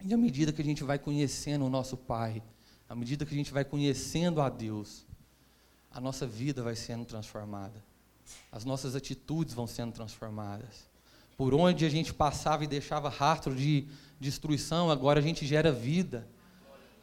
E 0.00 0.14
à 0.14 0.16
medida 0.16 0.52
que 0.52 0.62
a 0.62 0.64
gente 0.64 0.84
vai 0.84 0.96
conhecendo 0.96 1.64
o 1.64 1.68
nosso 1.68 1.96
Pai, 1.96 2.40
à 2.88 2.94
medida 2.94 3.26
que 3.26 3.34
a 3.34 3.36
gente 3.36 3.52
vai 3.52 3.64
conhecendo 3.64 4.40
a 4.40 4.48
Deus, 4.48 5.04
a 5.90 6.00
nossa 6.00 6.24
vida 6.24 6.62
vai 6.62 6.76
sendo 6.76 7.04
transformada. 7.04 7.82
As 8.52 8.64
nossas 8.64 8.94
atitudes 8.94 9.54
vão 9.54 9.66
sendo 9.66 9.92
transformadas. 9.92 10.88
Por 11.36 11.52
onde 11.52 11.84
a 11.84 11.88
gente 11.88 12.14
passava 12.14 12.62
e 12.62 12.68
deixava 12.68 13.08
rastro 13.08 13.56
de 13.56 13.88
destruição, 14.20 14.88
agora 14.88 15.18
a 15.18 15.22
gente 15.22 15.44
gera 15.44 15.72
vida. 15.72 16.28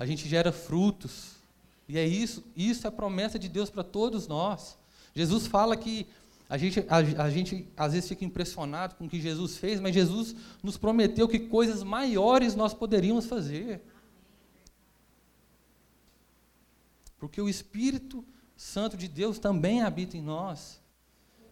A 0.02 0.06
gente 0.08 0.28
gera 0.28 0.52
frutos. 0.52 1.34
E 1.88 1.96
é 1.96 2.08
isso, 2.08 2.44
isso 2.58 2.88
é 2.88 2.90
a 2.90 2.92
promessa 2.92 3.38
de 3.38 3.48
Deus 3.48 3.70
para 3.70 3.84
todos 3.84 4.28
nós. 4.28 4.76
Jesus 5.14 5.46
fala 5.46 5.78
que 5.78 6.08
a 6.50 6.58
gente, 6.58 6.80
a, 6.90 6.96
a 7.24 7.30
gente 7.30 7.68
às 7.78 7.94
vezes 7.94 8.10
fica 8.10 8.26
impressionado 8.26 8.96
com 8.96 9.06
o 9.06 9.08
que 9.10 9.22
Jesus 9.22 9.58
fez, 9.58 9.80
mas 9.80 9.94
Jesus 9.94 10.36
nos 10.64 10.76
prometeu 10.76 11.28
que 11.28 11.38
coisas 11.38 11.84
maiores 11.84 12.56
nós 12.56 12.74
poderíamos 12.74 13.28
fazer. 13.28 13.80
Porque 17.20 17.40
o 17.40 17.48
Espírito 17.48 18.26
Santo 18.58 18.98
de 18.98 19.08
Deus 19.08 19.38
também 19.38 19.84
habita 19.84 20.18
em 20.18 20.22
nós. 20.24 20.82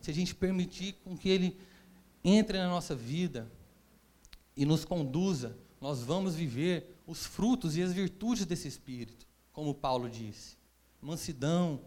Se 0.01 0.09
a 0.09 0.13
gente 0.13 0.33
permitir 0.33 0.93
com 1.03 1.15
que 1.15 1.29
Ele 1.29 1.55
entre 2.23 2.57
na 2.57 2.67
nossa 2.67 2.95
vida 2.95 3.47
e 4.57 4.65
nos 4.65 4.85
conduza, 4.85 5.55
nós 5.79 6.01
vamos 6.01 6.33
viver 6.33 6.95
os 7.09 7.25
frutos 7.25 7.75
e 7.75 7.81
as 7.81 7.91
virtudes 7.91 8.45
desse 8.45 8.67
Espírito, 8.67 9.25
como 9.51 9.73
Paulo 9.73 10.07
disse: 10.07 10.55
mansidão, 11.01 11.81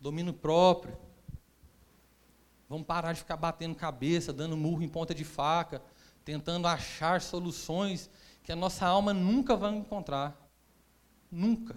domínio 0.00 0.32
próprio. 0.32 0.96
Vamos 2.66 2.86
parar 2.86 3.12
de 3.12 3.18
ficar 3.20 3.36
batendo 3.36 3.74
cabeça, 3.74 4.32
dando 4.32 4.56
murro 4.56 4.82
em 4.82 4.88
ponta 4.88 5.14
de 5.14 5.24
faca, 5.24 5.82
tentando 6.24 6.66
achar 6.66 7.20
soluções 7.20 8.08
que 8.42 8.50
a 8.50 8.56
nossa 8.56 8.86
alma 8.86 9.12
nunca 9.12 9.54
vai 9.54 9.74
encontrar. 9.74 10.34
Nunca. 11.30 11.76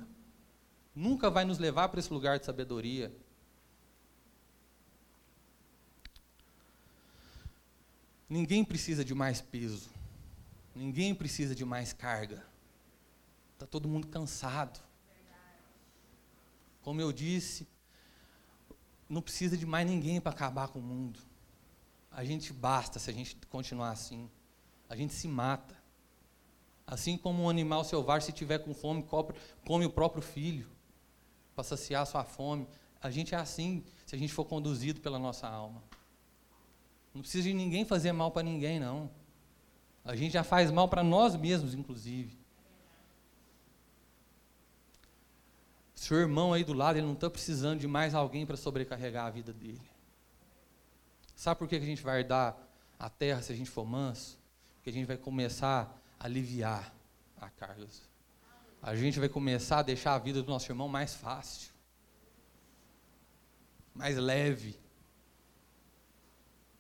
Nunca 0.96 1.30
vai 1.30 1.44
nos 1.44 1.60
levar 1.60 1.90
para 1.90 2.00
esse 2.00 2.12
lugar 2.12 2.40
de 2.40 2.46
sabedoria. 2.46 3.14
Ninguém 8.28 8.64
precisa 8.64 9.04
de 9.04 9.14
mais 9.14 9.42
peso. 9.42 9.90
Ninguém 10.74 11.14
precisa 11.14 11.54
de 11.54 11.66
mais 11.66 11.92
carga. 11.92 12.49
Está 13.60 13.68
todo 13.68 13.90
mundo 13.90 14.08
cansado. 14.08 14.80
Como 16.82 17.02
eu 17.02 17.12
disse, 17.12 17.68
não 19.10 19.22
precisa 19.22 19.58
de 19.58 19.66
mais 19.66 19.86
ninguém 19.86 20.22
para 20.22 20.32
acabar 20.32 20.70
com 20.70 20.80
o 20.80 20.82
mundo. 20.82 21.20
A 22.10 22.24
gente 22.24 22.54
basta 22.54 23.00
se 23.00 23.10
a 23.10 23.14
gente 23.14 23.36
continuar 23.48 23.92
assim. 23.92 24.30
A 24.88 24.96
gente 24.96 25.14
se 25.14 25.28
mata. 25.28 25.76
Assim 26.88 27.18
como 27.18 27.44
um 27.44 27.50
animal 27.50 27.84
selvagem, 27.84 28.28
se 28.28 28.32
tiver 28.32 28.60
com 28.60 28.74
fome, 28.74 29.06
come 29.68 29.86
o 29.86 29.90
próprio 29.90 30.22
filho 30.22 30.72
para 31.54 31.66
saciar 31.66 32.08
sua 32.08 32.24
fome. 32.24 32.66
A 33.02 33.12
gente 33.12 33.36
é 33.36 33.38
assim 33.38 33.84
se 34.06 34.16
a 34.16 34.18
gente 34.18 34.32
for 34.32 34.46
conduzido 34.46 35.02
pela 35.02 35.20
nossa 35.20 35.50
alma. 35.50 35.84
Não 37.14 37.20
precisa 37.20 37.44
de 37.44 37.54
ninguém 37.54 37.84
fazer 37.84 38.14
mal 38.14 38.32
para 38.32 38.42
ninguém, 38.42 38.80
não. 38.80 39.12
A 40.06 40.16
gente 40.16 40.32
já 40.32 40.46
faz 40.46 40.72
mal 40.72 40.88
para 40.88 41.04
nós 41.04 41.36
mesmos, 41.36 41.74
inclusive. 41.74 42.40
Seu 46.10 46.18
irmão 46.18 46.54
aí 46.54 46.64
do 46.64 46.74
lado, 46.74 46.98
ele 46.98 47.06
não 47.06 47.14
está 47.14 47.30
precisando 47.30 47.82
de 47.82 47.88
mais 47.88 48.16
alguém 48.16 48.44
para 48.44 48.58
sobrecarregar 48.58 49.28
a 49.28 49.30
vida 49.30 49.54
dele. 49.54 49.80
Sabe 51.36 51.60
por 51.60 51.68
que 51.68 51.76
a 51.76 51.80
gente 51.80 52.02
vai 52.02 52.22
herdar 52.22 52.58
a 52.98 53.12
terra 53.12 53.44
se 53.44 53.54
a 53.54 53.56
gente 53.56 53.70
for 53.70 53.86
manso? 53.86 54.40
Porque 54.74 54.90
a 54.90 54.94
gente 54.94 55.06
vai 55.06 55.18
começar 55.18 55.96
a 56.20 56.26
aliviar 56.26 56.92
a 57.40 57.48
carga. 57.52 57.88
A 58.82 58.96
gente 58.96 59.20
vai 59.20 59.30
começar 59.30 59.78
a 59.78 59.84
deixar 59.84 60.16
a 60.16 60.18
vida 60.18 60.42
do 60.42 60.50
nosso 60.50 60.72
irmão 60.72 60.88
mais 60.88 61.14
fácil, 61.14 61.72
mais 63.94 64.18
leve, 64.18 64.80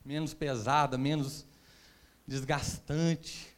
menos 0.03 0.33
pesada, 0.33 0.97
menos 0.97 1.45
desgastante. 2.25 3.55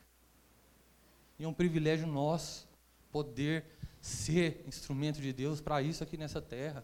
E 1.40 1.46
é 1.46 1.48
um 1.48 1.54
privilégio 1.54 2.08
nosso 2.08 2.68
poder 3.10 3.80
ser 4.02 4.64
instrumento 4.68 5.22
de 5.22 5.32
Deus 5.32 5.62
para 5.62 5.82
isso 5.82 6.04
aqui 6.04 6.18
nessa 6.18 6.42
terra. 6.42 6.84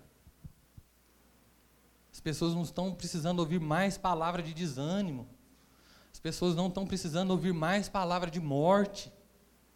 As 2.13 2.19
pessoas 2.19 2.53
não 2.53 2.61
estão 2.61 2.93
precisando 2.93 3.39
ouvir 3.39 3.59
mais 3.59 3.97
palavra 3.97 4.41
de 4.41 4.53
desânimo. 4.53 5.27
As 6.11 6.19
pessoas 6.19 6.55
não 6.55 6.67
estão 6.67 6.85
precisando 6.85 7.31
ouvir 7.31 7.53
mais 7.53 7.89
palavra 7.89 8.29
de 8.29 8.39
morte. 8.39 9.11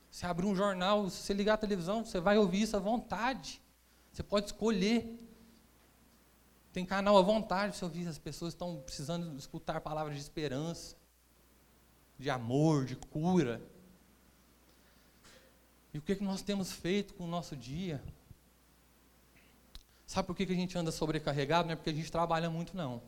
Você 0.10 0.26
abrir 0.26 0.46
um 0.46 0.56
jornal, 0.56 1.10
se 1.10 1.18
você 1.18 1.34
ligar 1.34 1.54
a 1.56 1.58
televisão, 1.58 2.04
você 2.04 2.20
vai 2.20 2.38
ouvir 2.38 2.64
isso 2.64 2.76
à 2.76 2.80
vontade. 2.80 3.62
Você 4.12 4.24
pode 4.24 4.48
escolher. 4.48 5.20
Tem 6.74 6.86
canal 6.86 7.18
à 7.18 7.22
vontade 7.22 7.76
você 7.76 7.86
ouvir. 7.86 8.08
As 8.08 8.18
pessoas 8.18 8.54
estão 8.54 8.82
precisando 8.82 9.38
escutar 9.38 9.82
palavras 9.82 10.16
de 10.16 10.22
esperança, 10.22 10.96
de 12.18 12.30
amor, 12.30 12.86
de 12.86 12.96
cura. 12.96 13.62
E 15.94 15.98
o 15.98 16.02
que, 16.02 16.16
que 16.16 16.24
nós 16.24 16.42
temos 16.42 16.72
feito 16.72 17.14
com 17.14 17.26
o 17.26 17.28
nosso 17.28 17.56
dia? 17.56 18.02
Sabe 20.08 20.28
por 20.28 20.36
que, 20.36 20.46
que 20.46 20.54
a 20.54 20.56
gente 20.56 20.78
anda 20.78 20.92
sobrecarregado? 20.92 21.68
Não 21.68 21.74
é 21.74 21.76
porque 21.76 21.90
a 21.90 21.94
gente 21.94 22.12
trabalha 22.12 22.50
muito, 22.50 22.76
não. 22.76 23.02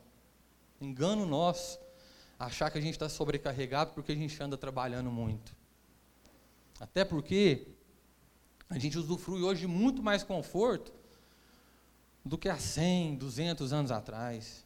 Engano 0.80 1.26
nosso 1.26 1.80
achar 2.38 2.69
que 2.69 2.78
a 2.78 2.82
gente 2.82 2.93
está 2.93 3.08
sobrecarregado 3.08 3.91
porque 3.93 4.12
a 4.12 4.15
gente 4.15 4.41
anda 4.41 4.58
trabalhando 4.58 5.12
muito. 5.12 5.56
Até 6.80 7.06
porque 7.06 7.67
a 8.69 8.78
gente 8.78 8.98
usufrui 8.98 9.41
hoje 9.43 9.67
muito 9.67 10.02
mais 10.02 10.24
conforto 10.24 10.91
do 12.26 12.38
que 12.38 12.50
há 12.50 12.58
100, 12.58 13.15
200 13.15 13.74
anos 13.74 13.91
atrás. 13.91 14.65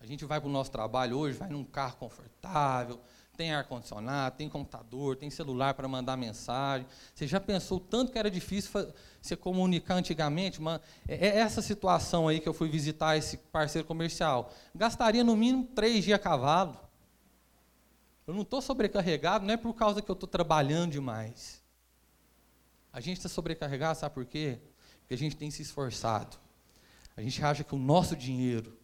A 0.00 0.06
gente 0.06 0.24
vai 0.24 0.40
para 0.40 0.48
o 0.48 0.52
nosso 0.52 0.70
trabalho 0.70 1.18
hoje, 1.18 1.38
vai 1.38 1.48
num 1.48 1.64
carro 1.64 1.96
confortável, 1.96 3.00
tem 3.36 3.52
ar-condicionado, 3.52 4.36
tem 4.36 4.48
computador, 4.48 5.16
tem 5.16 5.30
celular 5.30 5.74
para 5.74 5.86
mandar 5.86 6.16
mensagem. 6.16 6.86
Você 7.14 7.26
já 7.26 7.38
pensou 7.38 7.78
tanto 7.78 8.10
que 8.10 8.18
era 8.18 8.30
difícil 8.30 8.92
se 9.20 9.36
comunicar 9.36 9.94
antigamente? 9.94 10.60
Mas 10.60 10.80
é, 11.06 11.26
é 11.26 11.38
essa 11.38 11.60
situação 11.60 12.26
aí 12.26 12.40
que 12.40 12.48
eu 12.48 12.54
fui 12.54 12.68
visitar 12.68 13.16
esse 13.16 13.36
parceiro 13.36 13.86
comercial. 13.86 14.52
Gastaria 14.74 15.22
no 15.22 15.36
mínimo 15.36 15.64
três 15.74 16.04
dias 16.04 16.18
a 16.18 16.22
cavalo. 16.22 16.80
Eu 18.26 18.34
não 18.34 18.42
estou 18.42 18.60
sobrecarregado, 18.60 19.46
não 19.46 19.54
é 19.54 19.56
por 19.56 19.74
causa 19.74 20.02
que 20.02 20.10
eu 20.10 20.14
estou 20.14 20.28
trabalhando 20.28 20.92
demais. 20.92 21.62
A 22.92 23.00
gente 23.00 23.18
está 23.18 23.28
sobrecarregado, 23.28 23.98
sabe 23.98 24.14
por 24.14 24.24
quê? 24.24 24.58
Porque 25.00 25.14
a 25.14 25.18
gente 25.18 25.36
tem 25.36 25.50
se 25.50 25.62
esforçado. 25.62 26.36
A 27.16 27.22
gente 27.22 27.42
acha 27.44 27.62
que 27.62 27.74
o 27.74 27.78
nosso 27.78 28.16
dinheiro 28.16 28.76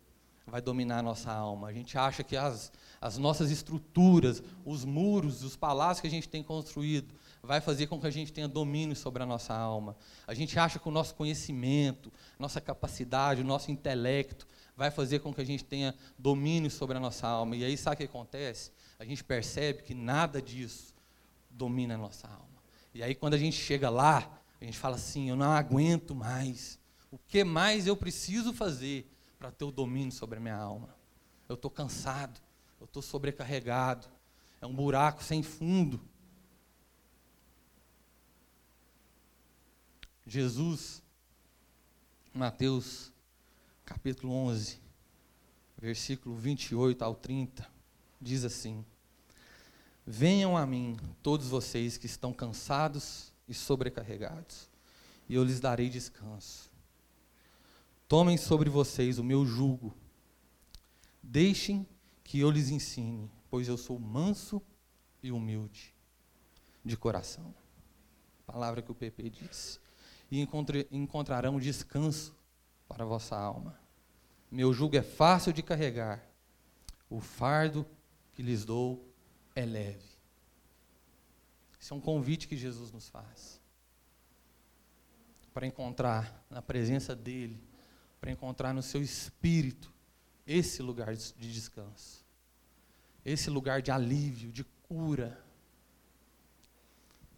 vai 0.47 0.61
dominar 0.61 0.99
a 0.99 1.03
nossa 1.03 1.33
alma. 1.33 1.69
A 1.69 1.73
gente 1.73 1.97
acha 1.97 2.23
que 2.23 2.37
as, 2.37 2.73
as 3.03 3.19
nossas 3.19 3.51
estruturas, 3.51 4.41
os 4.65 4.85
muros, 4.85 5.43
os 5.43 5.57
palácios 5.57 6.01
que 6.01 6.07
a 6.07 6.11
gente 6.11 6.29
tem 6.29 6.41
construído, 6.41 7.13
vai 7.43 7.61
fazer 7.61 7.89
com 7.89 8.01
que 8.01 8.07
a 8.07 8.11
gente 8.11 8.33
tenha 8.33 8.47
domínio 8.47 8.95
sobre 8.95 9.25
a 9.25 9.27
nossa 9.27 9.53
alma. 9.53 9.97
A 10.25 10.33
gente 10.33 10.57
acha 10.57 10.79
que 10.79 10.89
o 10.89 10.93
nosso 10.93 11.17
conhecimento, 11.17 12.13
nossa 12.39 12.61
capacidade, 12.61 13.41
o 13.41 13.45
nosso 13.45 13.73
intelecto 13.73 14.47
vai 14.77 14.89
fazer 14.89 15.19
com 15.19 15.35
que 15.35 15.41
a 15.41 15.45
gente 15.45 15.65
tenha 15.65 15.93
domínio 16.17 16.71
sobre 16.71 16.97
a 16.97 17.01
nossa 17.01 17.27
alma. 17.27 17.57
E 17.57 17.65
aí 17.65 17.77
sabe 17.77 17.95
o 17.95 17.99
que 17.99 18.05
acontece? 18.05 18.71
A 19.01 19.05
gente 19.05 19.25
percebe 19.25 19.83
que 19.83 19.95
nada 19.95 20.41
disso 20.41 20.95
domina 21.51 21.97
a 21.97 21.99
nossa 21.99 22.29
alma. 22.29 22.63
E 22.95 23.03
aí 23.03 23.17
quando 23.17 23.35
a 23.35 23.39
gente 23.39 23.57
chega 23.57 23.91
lá, 23.91 24.31
a 24.61 24.65
gente 24.65 24.79
fala 24.79 24.95
assim: 24.95 25.29
eu 25.29 25.35
não 25.35 25.51
aguento 25.51 26.15
mais. 26.15 26.79
O 27.11 27.19
que 27.19 27.43
mais 27.43 27.89
eu 27.89 27.97
preciso 27.97 28.53
fazer 28.53 29.11
para 29.41 29.51
ter 29.51 29.65
o 29.65 29.73
domínio 29.73 30.13
sobre 30.13 30.39
a 30.39 30.41
minha 30.41 30.57
alma? 30.57 30.95
Eu 31.49 31.57
estou 31.57 31.71
cansado, 31.71 32.41
eu 32.83 32.87
estou 32.87 33.01
sobrecarregado. 33.01 34.09
É 34.61 34.67
um 34.67 34.75
buraco 34.75 35.23
sem 35.23 35.41
fundo. 35.41 36.01
Jesus, 40.27 41.01
Mateus 42.35 43.13
capítulo 43.85 44.33
11, 44.33 44.81
versículo 45.79 46.35
28 46.35 47.03
ao 47.03 47.15
30, 47.15 47.71
diz 48.21 48.45
assim: 48.45 48.85
Venham 50.05 50.57
a 50.57 50.67
mim, 50.67 50.99
todos 51.23 51.47
vocês 51.47 51.97
que 51.97 52.07
estão 52.07 52.33
cansados 52.33 53.33
e 53.47 53.55
sobrecarregados, 53.55 54.69
e 55.29 55.37
eu 55.37 55.45
lhes 55.45 55.61
darei 55.61 55.89
descanso. 55.89 56.69
Tomem 58.09 58.37
sobre 58.37 58.69
vocês 58.69 59.19
o 59.19 59.25
meu 59.25 59.47
jugo, 59.47 59.95
deixem 61.23 61.87
que 62.25 62.39
eu 62.41 62.51
lhes 62.51 62.71
ensine, 62.71 63.31
pois 63.51 63.69
eu 63.69 63.77
sou 63.77 63.99
manso 63.99 64.63
e 65.23 65.31
humilde 65.31 65.95
de 66.85 66.97
coração. 66.97 67.55
Palavra 68.47 68.83
que 68.83 68.91
o 68.91 68.95
PP 68.95 69.31
disse 69.31 69.81
e 70.31 70.41
encontrarão 70.91 71.61
descanso 71.61 72.35
para 72.89 73.05
a 73.05 73.07
vossa 73.07 73.37
alma. 73.37 73.79
Meu 74.51 74.73
jugo 74.73 74.97
é 74.97 75.03
fácil 75.03 75.53
de 75.53 75.63
carregar, 75.63 76.23
o 77.09 77.21
fardo 77.21 77.87
que 78.33 78.43
lhes 78.43 78.65
dou 78.65 79.07
é 79.55 79.65
leve. 79.65 80.11
Esse 81.81 81.93
é 81.93 81.97
um 81.97 82.01
convite 82.01 82.49
que 82.49 82.57
Jesus 82.57 82.93
nos 82.93 83.09
faz 83.09 83.61
para 85.53 85.67
encontrar 85.67 86.45
na 86.49 86.63
presença 86.63 87.15
dEle, 87.15 87.63
para 88.21 88.31
encontrar 88.31 88.73
no 88.73 88.83
seu 88.83 89.03
espírito 89.03 89.93
esse 90.47 90.83
lugar 90.83 91.15
de 91.15 91.53
descanso, 91.53 92.25
esse 93.25 93.49
lugar 93.49 93.81
de 93.81 93.91
alívio, 93.91 94.51
de 94.51 94.65
cura. 94.89 95.43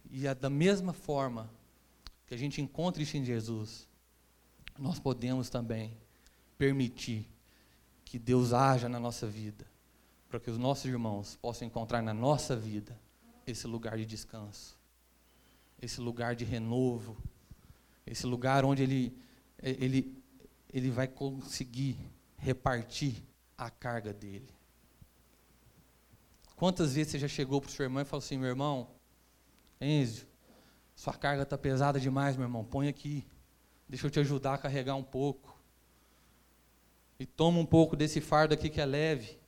E 0.09 0.27
é 0.27 0.33
da 0.33 0.49
mesma 0.49 0.93
forma 0.93 1.49
que 2.27 2.33
a 2.33 2.37
gente 2.37 2.61
encontre 2.61 3.03
isso 3.03 3.17
em 3.17 3.23
Jesus, 3.23 3.87
nós 4.77 4.99
podemos 4.99 5.49
também 5.49 5.95
permitir 6.57 7.27
que 8.03 8.17
Deus 8.17 8.53
haja 8.53 8.89
na 8.89 8.99
nossa 8.99 9.27
vida, 9.27 9.65
para 10.29 10.39
que 10.39 10.49
os 10.49 10.57
nossos 10.57 10.85
irmãos 10.85 11.37
possam 11.41 11.67
encontrar 11.67 12.01
na 12.01 12.13
nossa 12.13 12.55
vida 12.55 12.99
esse 13.45 13.67
lugar 13.67 13.97
de 13.97 14.05
descanso, 14.05 14.77
esse 15.81 16.01
lugar 16.01 16.35
de 16.35 16.43
renovo, 16.43 17.15
esse 18.05 18.25
lugar 18.25 18.65
onde 18.65 18.83
ele, 18.83 19.17
ele, 19.61 20.23
ele 20.71 20.89
vai 20.89 21.07
conseguir 21.07 21.97
repartir 22.45 23.23
a 23.57 23.71
carga 23.71 24.13
dele. 24.13 24.53
Quantas 26.55 26.93
vezes 26.93 27.11
você 27.11 27.19
já 27.19 27.27
chegou 27.27 27.59
para 27.59 27.69
o 27.69 27.71
seu 27.71 27.83
irmão 27.83 28.03
e 28.03 28.05
falou 28.05 28.23
assim, 28.23 28.37
meu 28.37 28.47
irmão, 28.47 28.91
Enzo, 29.81 30.27
sua 30.95 31.13
carga 31.13 31.41
está 31.41 31.57
pesada 31.57 31.99
demais, 31.99 32.37
meu 32.37 32.45
irmão. 32.45 32.63
Põe 32.63 32.87
aqui. 32.87 33.27
Deixa 33.89 34.05
eu 34.05 34.11
te 34.11 34.19
ajudar 34.19 34.53
a 34.53 34.57
carregar 34.59 34.95
um 34.95 35.03
pouco. 35.03 35.59
E 37.19 37.25
toma 37.25 37.59
um 37.59 37.65
pouco 37.65 37.95
desse 37.95 38.21
fardo 38.21 38.53
aqui 38.53 38.69
que 38.69 38.79
é 38.79 38.85
leve. 38.85 39.39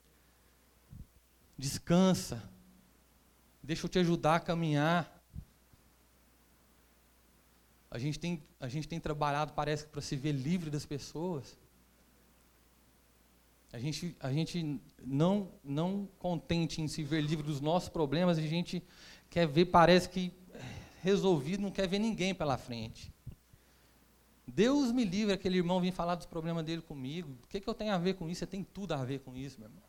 Descansa. 1.55 2.49
Deixa 3.61 3.85
eu 3.85 3.89
te 3.89 3.99
ajudar 3.99 4.35
a 4.35 4.39
caminhar. 4.39 5.13
A 7.91 7.99
gente 7.99 8.19
tem, 8.19 8.43
a 8.59 8.67
gente 8.67 8.87
tem 8.87 8.99
trabalhado, 8.99 9.53
parece 9.53 9.85
que, 9.85 9.91
para 9.91 10.01
se 10.01 10.15
ver 10.15 10.31
livre 10.31 10.69
das 10.69 10.85
pessoas. 10.85 11.57
A 13.71 13.79
gente, 13.79 14.15
a 14.19 14.31
gente 14.31 14.79
não, 15.03 15.51
não 15.63 16.07
contente 16.17 16.81
em 16.81 16.87
se 16.87 17.03
ver 17.03 17.21
livre 17.21 17.45
dos 17.45 17.59
nossos 17.59 17.89
problemas, 17.89 18.37
a 18.37 18.41
gente 18.41 18.81
quer 19.29 19.45
ver, 19.45 19.65
parece 19.65 20.09
que 20.09 20.33
resolvido, 21.01 21.61
não 21.61 21.71
quer 21.71 21.87
ver 21.87 21.99
ninguém 21.99 22.33
pela 22.33 22.57
frente. 22.57 23.13
Deus 24.47 24.91
me 24.91 25.03
livre 25.03 25.33
aquele 25.33 25.57
irmão 25.57 25.81
vir 25.81 25.91
falar 25.91 26.15
dos 26.15 26.25
problemas 26.25 26.65
dele 26.65 26.81
comigo. 26.81 27.37
O 27.43 27.47
que, 27.47 27.59
que 27.59 27.69
eu 27.69 27.73
tenho 27.73 27.93
a 27.93 27.97
ver 27.97 28.15
com 28.15 28.29
isso? 28.29 28.39
Você 28.39 28.47
tem 28.47 28.63
tudo 28.63 28.93
a 28.93 29.03
ver 29.03 29.19
com 29.19 29.35
isso, 29.35 29.59
meu 29.59 29.69
irmão. 29.69 29.83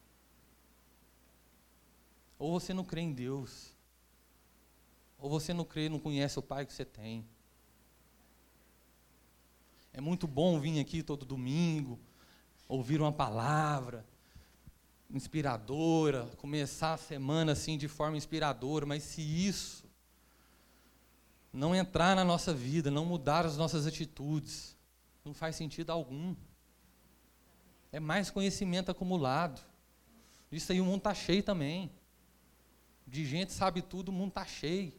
Ou 2.38 2.58
você 2.58 2.74
não 2.74 2.84
crê 2.84 3.00
em 3.00 3.12
Deus. 3.12 3.76
Ou 5.18 5.30
você 5.30 5.54
não 5.54 5.64
crê, 5.64 5.88
não 5.88 5.98
conhece 5.98 6.38
o 6.38 6.42
Pai 6.42 6.66
que 6.66 6.72
você 6.72 6.84
tem. 6.84 7.24
É 9.92 10.00
muito 10.00 10.26
bom 10.26 10.60
vir 10.60 10.78
aqui 10.80 11.02
todo 11.02 11.24
domingo, 11.24 11.98
ouvir 12.68 13.00
uma 13.00 13.12
palavra 13.12 14.04
inspiradora, 15.11 16.26
começar 16.37 16.92
a 16.92 16.98
semana 16.98 17.52
assim 17.52 17.78
de 17.78 17.88
forma 17.88 18.16
inspiradora, 18.16 18.85
mas 18.85 19.02
se 19.02 19.22
isso 19.22 19.88
não 21.50 21.74
entrar 21.74 22.14
na 22.14 22.24
nossa 22.24 22.52
vida, 22.52 22.90
não 22.90 23.07
mudar 23.07 23.46
as 23.46 23.57
nossas 23.57 23.87
atitudes, 23.87 24.76
não 25.24 25.33
faz 25.33 25.57
sentido 25.57 25.90
algum. 25.90 26.37
É 27.90 27.98
mais 27.98 28.31
conhecimento 28.31 28.90
acumulado. 28.90 29.61
Isso 30.52 30.70
aí 30.72 30.81
o 30.81 30.85
mundo 30.85 30.98
está 30.98 31.14
cheio 31.14 31.42
também. 31.42 31.90
De 33.07 33.24
gente 33.24 33.52
sabe 33.52 33.81
tudo, 33.81 34.11
o 34.11 34.12
mundo 34.12 34.28
está 34.28 34.44
cheio. 34.44 34.92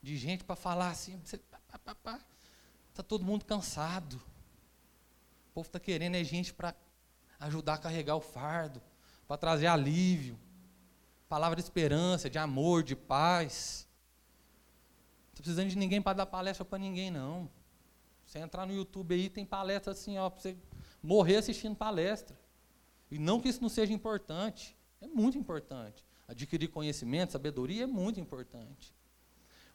De 0.00 0.16
gente 0.16 0.44
para 0.44 0.54
falar 0.54 0.90
assim, 0.90 1.20
está 1.24 3.02
todo 3.02 3.24
mundo 3.24 3.44
cansado. 3.44 4.22
Povo 5.54 5.68
está 5.68 5.78
querendo 5.78 6.16
é 6.16 6.24
gente 6.24 6.52
para 6.52 6.74
ajudar 7.38 7.74
a 7.74 7.78
carregar 7.78 8.16
o 8.16 8.20
fardo, 8.20 8.82
para 9.28 9.36
trazer 9.36 9.68
alívio, 9.68 10.36
palavra 11.28 11.54
de 11.54 11.62
esperança, 11.62 12.28
de 12.28 12.38
amor, 12.38 12.82
de 12.82 12.96
paz. 12.96 13.88
Não 15.26 15.28
estou 15.28 15.44
precisando 15.44 15.68
de 15.68 15.78
ninguém 15.78 16.02
para 16.02 16.14
dar 16.14 16.26
palestra 16.26 16.64
para 16.64 16.78
ninguém, 16.78 17.08
não. 17.08 17.48
Você 18.26 18.40
entrar 18.40 18.66
no 18.66 18.74
YouTube 18.74 19.14
aí, 19.14 19.30
tem 19.30 19.46
palestra 19.46 19.92
assim, 19.92 20.18
ó, 20.18 20.28
para 20.28 20.40
você 20.40 20.56
morrer 21.00 21.36
assistindo 21.36 21.76
palestra. 21.76 22.36
E 23.08 23.16
não 23.16 23.40
que 23.40 23.48
isso 23.48 23.62
não 23.62 23.68
seja 23.68 23.92
importante. 23.92 24.76
É 25.00 25.06
muito 25.06 25.38
importante. 25.38 26.04
Adquirir 26.26 26.68
conhecimento, 26.68 27.32
sabedoria 27.32 27.84
é 27.84 27.86
muito 27.86 28.18
importante. 28.18 28.92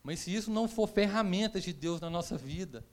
Mas 0.03 0.19
se 0.19 0.33
isso 0.35 0.51
não 0.51 0.67
for 0.67 0.87
ferramentas 0.87 1.63
de 1.63 1.71
Deus 1.71 2.01
na 2.01 2.09
nossa 2.09 2.37
vida, 2.37 2.85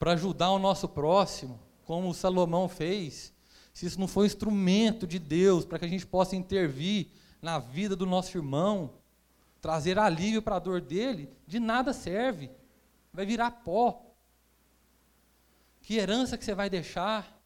para 0.00 0.12
ajudar 0.12 0.50
o 0.50 0.58
nosso 0.58 0.88
próximo, 0.88 1.60
como 1.84 2.14
Salomão 2.14 2.68
fez, 2.68 3.32
se 3.72 3.86
isso 3.86 3.98
não 3.98 4.08
for 4.08 4.24
instrumento 4.24 5.06
de 5.06 5.18
Deus 5.18 5.64
para 5.64 5.78
que 5.78 5.84
a 5.84 5.88
gente 5.88 6.06
possa 6.06 6.36
intervir 6.36 7.08
na 7.40 7.58
vida 7.58 7.96
do 7.96 8.06
nosso 8.06 8.36
irmão, 8.36 8.94
trazer 9.60 9.98
alívio 9.98 10.42
para 10.42 10.56
a 10.56 10.60
dor 10.60 10.80
dele, 10.80 11.30
de 11.46 11.58
nada 11.58 11.92
serve. 11.92 12.50
Vai 13.12 13.26
virar 13.26 13.50
pó. 13.50 14.04
Que 15.80 15.96
herança 15.96 16.38
que 16.38 16.44
você 16.44 16.54
vai 16.54 16.70
deixar? 16.70 17.40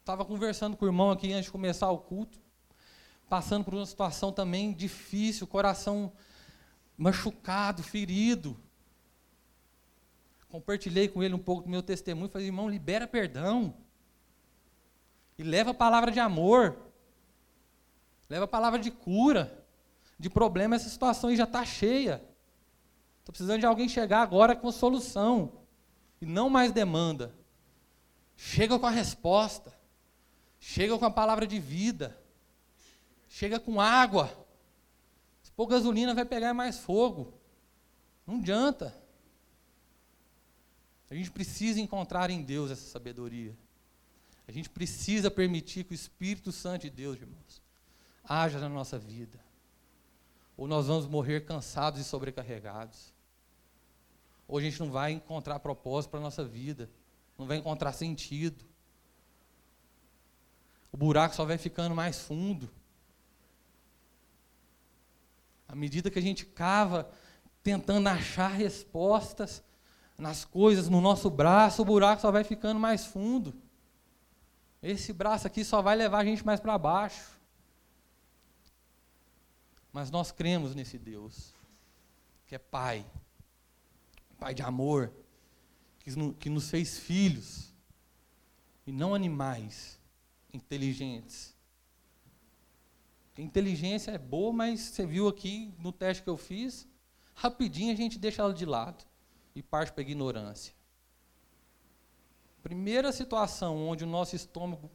Estava 0.00 0.24
conversando 0.24 0.76
com 0.76 0.84
o 0.84 0.88
irmão 0.88 1.10
aqui 1.10 1.32
antes 1.32 1.44
de 1.44 1.52
começar 1.52 1.90
o 1.90 1.98
culto, 1.98 2.38
passando 3.28 3.64
por 3.64 3.74
uma 3.74 3.86
situação 3.86 4.32
também 4.32 4.72
difícil, 4.72 5.46
coração 5.46 6.12
machucado, 6.96 7.82
ferido. 7.82 8.58
Compartilhei 10.52 11.08
com 11.08 11.22
ele 11.22 11.32
um 11.32 11.38
pouco 11.38 11.62
do 11.62 11.70
meu 11.70 11.82
testemunho, 11.82 12.28
falei, 12.28 12.48
irmão, 12.48 12.68
libera 12.68 13.08
perdão. 13.08 13.74
E 15.38 15.42
leva 15.42 15.70
a 15.70 15.74
palavra 15.74 16.12
de 16.12 16.20
amor. 16.20 16.76
Leva 18.28 18.44
a 18.44 18.48
palavra 18.48 18.78
de 18.78 18.90
cura 18.90 19.64
de 20.18 20.28
problema, 20.28 20.76
essa 20.76 20.90
situação 20.90 21.30
aí 21.30 21.36
já 21.36 21.44
está 21.44 21.64
cheia. 21.64 22.22
Estou 23.20 23.32
precisando 23.32 23.60
de 23.60 23.66
alguém 23.66 23.88
chegar 23.88 24.20
agora 24.20 24.54
com 24.54 24.70
solução. 24.70 25.52
E 26.20 26.26
não 26.26 26.50
mais 26.50 26.70
demanda. 26.70 27.34
Chega 28.36 28.78
com 28.78 28.86
a 28.86 28.90
resposta. 28.90 29.72
Chega 30.60 30.98
com 30.98 31.06
a 31.06 31.10
palavra 31.10 31.46
de 31.46 31.58
vida. 31.58 32.14
Chega 33.26 33.58
com 33.58 33.80
água. 33.80 34.30
Se 35.42 35.50
pôr 35.50 35.66
gasolina, 35.66 36.14
vai 36.14 36.26
pegar 36.26 36.52
mais 36.52 36.78
fogo. 36.78 37.32
Não 38.26 38.36
adianta. 38.36 39.01
A 41.12 41.14
gente 41.14 41.30
precisa 41.30 41.78
encontrar 41.78 42.30
em 42.30 42.42
Deus 42.42 42.70
essa 42.70 42.88
sabedoria. 42.88 43.54
A 44.48 44.50
gente 44.50 44.70
precisa 44.70 45.30
permitir 45.30 45.84
que 45.84 45.92
o 45.92 45.94
Espírito 45.94 46.50
Santo 46.50 46.82
de 46.82 46.90
Deus, 46.90 47.20
irmãos, 47.20 47.60
haja 48.24 48.58
na 48.58 48.66
nossa 48.66 48.98
vida. 48.98 49.38
Ou 50.56 50.66
nós 50.66 50.86
vamos 50.86 51.06
morrer 51.06 51.44
cansados 51.44 52.00
e 52.00 52.04
sobrecarregados. 52.04 53.12
Ou 54.48 54.56
a 54.56 54.62
gente 54.62 54.80
não 54.80 54.90
vai 54.90 55.12
encontrar 55.12 55.58
propósito 55.58 56.12
para 56.12 56.20
a 56.20 56.22
nossa 56.22 56.46
vida. 56.46 56.88
Não 57.36 57.46
vai 57.46 57.58
encontrar 57.58 57.92
sentido. 57.92 58.64
O 60.90 60.96
buraco 60.96 61.34
só 61.34 61.44
vai 61.44 61.58
ficando 61.58 61.94
mais 61.94 62.20
fundo. 62.20 62.70
À 65.68 65.74
medida 65.74 66.10
que 66.10 66.18
a 66.18 66.22
gente 66.22 66.46
cava, 66.46 67.12
tentando 67.62 68.08
achar 68.08 68.48
respostas 68.48 69.62
nas 70.22 70.44
coisas 70.44 70.88
no 70.88 71.00
nosso 71.00 71.28
braço, 71.28 71.82
o 71.82 71.84
buraco 71.84 72.22
só 72.22 72.30
vai 72.30 72.44
ficando 72.44 72.78
mais 72.78 73.04
fundo. 73.04 73.52
Esse 74.80 75.12
braço 75.12 75.48
aqui 75.48 75.64
só 75.64 75.82
vai 75.82 75.96
levar 75.96 76.20
a 76.20 76.24
gente 76.24 76.46
mais 76.46 76.60
para 76.60 76.78
baixo. 76.78 77.28
Mas 79.92 80.10
nós 80.10 80.30
cremos 80.30 80.76
nesse 80.76 80.96
Deus, 80.96 81.52
que 82.46 82.54
é 82.54 82.58
Pai, 82.58 83.04
Pai 84.38 84.54
de 84.54 84.62
amor, 84.62 85.12
que 86.38 86.48
nos 86.48 86.70
fez 86.70 87.00
filhos 87.00 87.74
e 88.86 88.92
não 88.92 89.14
animais 89.14 89.98
inteligentes. 90.52 91.54
Inteligência 93.36 94.12
é 94.12 94.18
boa, 94.18 94.52
mas 94.52 94.80
você 94.80 95.04
viu 95.04 95.26
aqui 95.26 95.74
no 95.78 95.90
teste 95.90 96.22
que 96.22 96.30
eu 96.30 96.36
fiz, 96.36 96.86
rapidinho 97.34 97.92
a 97.92 97.96
gente 97.96 98.18
deixa 98.18 98.42
ela 98.42 98.54
de 98.54 98.64
lado 98.64 99.04
e 99.54 99.62
parte 99.62 99.92
para 99.92 100.02
a 100.02 100.06
ignorância. 100.06 100.74
Primeira 102.62 103.12
situação 103.12 103.76
onde 103.88 104.04
o 104.04 104.06
nosso 104.06 104.36
estômago 104.36 104.90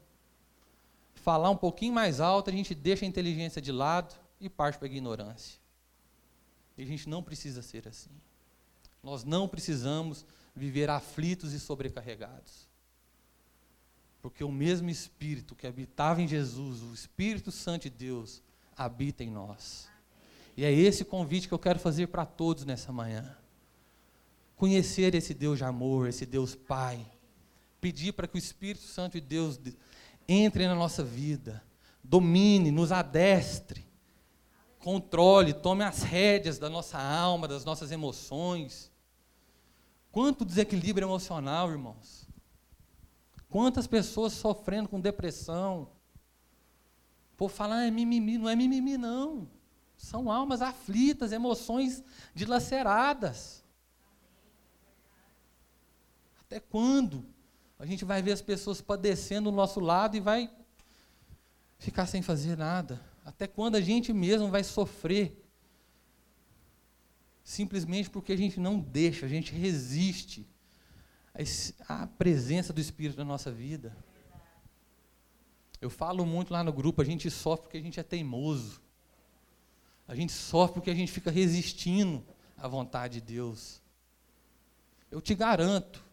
falar 1.16 1.50
um 1.50 1.58
pouquinho 1.58 1.94
mais 1.94 2.22
alto, 2.22 2.50
a 2.50 2.54
gente 2.54 2.74
deixa 2.74 3.04
a 3.04 3.08
inteligência 3.08 3.62
de 3.62 3.72
lado 3.72 4.16
e 4.40 4.50
parte 4.50 4.78
para 4.78 4.88
a 4.88 4.92
ignorância. 4.92 5.60
E 6.78 6.84
a 6.84 6.86
gente 6.86 7.10
não 7.10 7.22
precisa 7.22 7.62
ser 7.62 7.88
assim. 7.88 8.12
Nós 9.04 9.24
não 9.24 9.48
precisamos 9.48 10.26
viver 10.56 10.90
aflitos 10.90 11.54
e 11.54 11.60
sobrecarregados. 11.60 12.68
Porque 14.22 14.44
o 14.44 14.52
mesmo 14.52 14.90
Espírito 14.90 15.56
que 15.56 15.68
habitava 15.68 16.22
em 16.22 16.28
Jesus, 16.28 16.82
o 16.82 16.94
Espírito 16.94 17.52
Santo 17.52 17.84
de 17.84 17.90
Deus, 17.90 18.42
habita 18.76 19.24
em 19.24 19.30
nós. 19.30 19.90
E 20.56 20.64
é 20.64 20.72
esse 20.72 21.04
convite 21.06 21.48
que 21.48 21.54
eu 21.54 21.60
quero 21.60 21.80
fazer 21.80 22.08
para 22.08 22.26
todos 22.26 22.66
nessa 22.66 22.92
manhã. 22.92 23.36
Conhecer 24.58 25.16
esse 25.16 25.34
Deus 25.34 25.60
de 25.60 25.64
amor, 25.64 26.10
esse 26.10 26.26
Deus 26.26 26.56
Pai. 26.56 27.06
Pedir 27.80 28.12
para 28.12 28.28
que 28.28 28.36
o 28.36 28.40
Espírito 28.40 28.84
Santo 28.84 29.14
de 29.14 29.22
Deus 29.22 29.58
entre 30.28 30.68
na 30.68 30.76
nossa 30.76 31.04
vida, 31.04 31.64
domine, 32.04 32.72
nos 32.72 32.92
adestre, 32.92 33.88
controle, 34.80 35.54
tome 35.54 35.84
as 35.84 36.02
rédeas 36.02 36.58
da 36.58 36.70
nossa 36.70 37.00
alma, 37.00 37.48
das 37.48 37.64
nossas 37.64 37.92
emoções. 37.92 38.92
Quanto 40.12 40.44
desequilíbrio 40.44 41.06
emocional, 41.06 41.70
irmãos. 41.70 42.28
Quantas 43.50 43.86
pessoas 43.86 44.34
sofrendo 44.34 44.90
com 44.90 45.00
depressão. 45.00 45.90
Por 47.38 47.50
falar, 47.52 47.78
ah, 47.78 47.86
é 47.86 47.92
mimimi, 47.92 48.38
não 48.38 48.50
é 48.50 48.56
mimimi, 48.56 48.98
não. 48.98 49.48
São 49.96 50.32
almas 50.32 50.62
aflitas, 50.62 51.32
emoções 51.32 52.04
dilaceradas. 52.34 53.64
Até 56.48 56.62
quando 56.62 57.26
a 57.78 57.86
gente 57.86 58.06
vai 58.06 58.22
ver 58.22 58.32
as 58.32 58.42
pessoas 58.42 58.80
padecendo 58.80 59.52
do 59.52 59.56
nosso 59.56 59.82
lado 59.82 60.16
e 60.16 60.22
vai 60.22 60.50
ficar 61.78 62.06
sem 62.06 62.22
fazer 62.22 62.58
nada? 62.58 63.02
Até 63.26 63.46
quando 63.48 63.76
a 63.76 63.82
gente 63.82 64.14
mesmo 64.14 64.50
vai 64.50 64.64
sofrer? 64.64 65.46
Simplesmente 67.44 68.10
porque 68.10 68.32
a 68.32 68.38
gente 68.38 68.62
não 68.62 68.80
deixa, 68.80 69.26
a 69.26 69.30
gente 69.30 69.54
resiste 69.54 70.48
a 71.88 72.08
presença 72.08 72.72
do 72.72 72.80
Espírito 72.80 73.18
na 73.18 73.26
nossa 73.26 73.52
vida. 73.52 73.96
Eu 75.82 75.90
falo 75.90 76.26
muito 76.26 76.54
lá 76.54 76.64
no 76.64 76.72
grupo, 76.72 77.02
a 77.02 77.06
gente 77.06 77.30
sofre 77.30 77.64
porque 77.64 77.78
a 77.78 77.82
gente 77.82 78.00
é 78.00 78.04
teimoso. 78.04 78.82
A 80.08 80.16
gente 80.16 80.32
sofre 80.32 80.76
porque 80.76 80.90
a 80.90 80.96
gente 80.96 81.12
fica 81.12 81.30
resistindo 81.30 82.26
à 82.56 82.70
vontade 82.70 83.16
de 83.16 83.34
Deus. 83.34 83.82
Eu 85.12 85.20
te 85.20 85.36
garanto, 85.36 86.07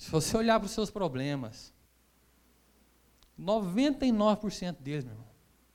se 0.00 0.10
você 0.10 0.34
olhar 0.34 0.58
para 0.58 0.64
os 0.64 0.72
seus 0.72 0.90
problemas, 0.90 1.74
99% 3.38 4.78
deles, 4.78 5.04
meu 5.04 5.12
irmão, 5.12 5.28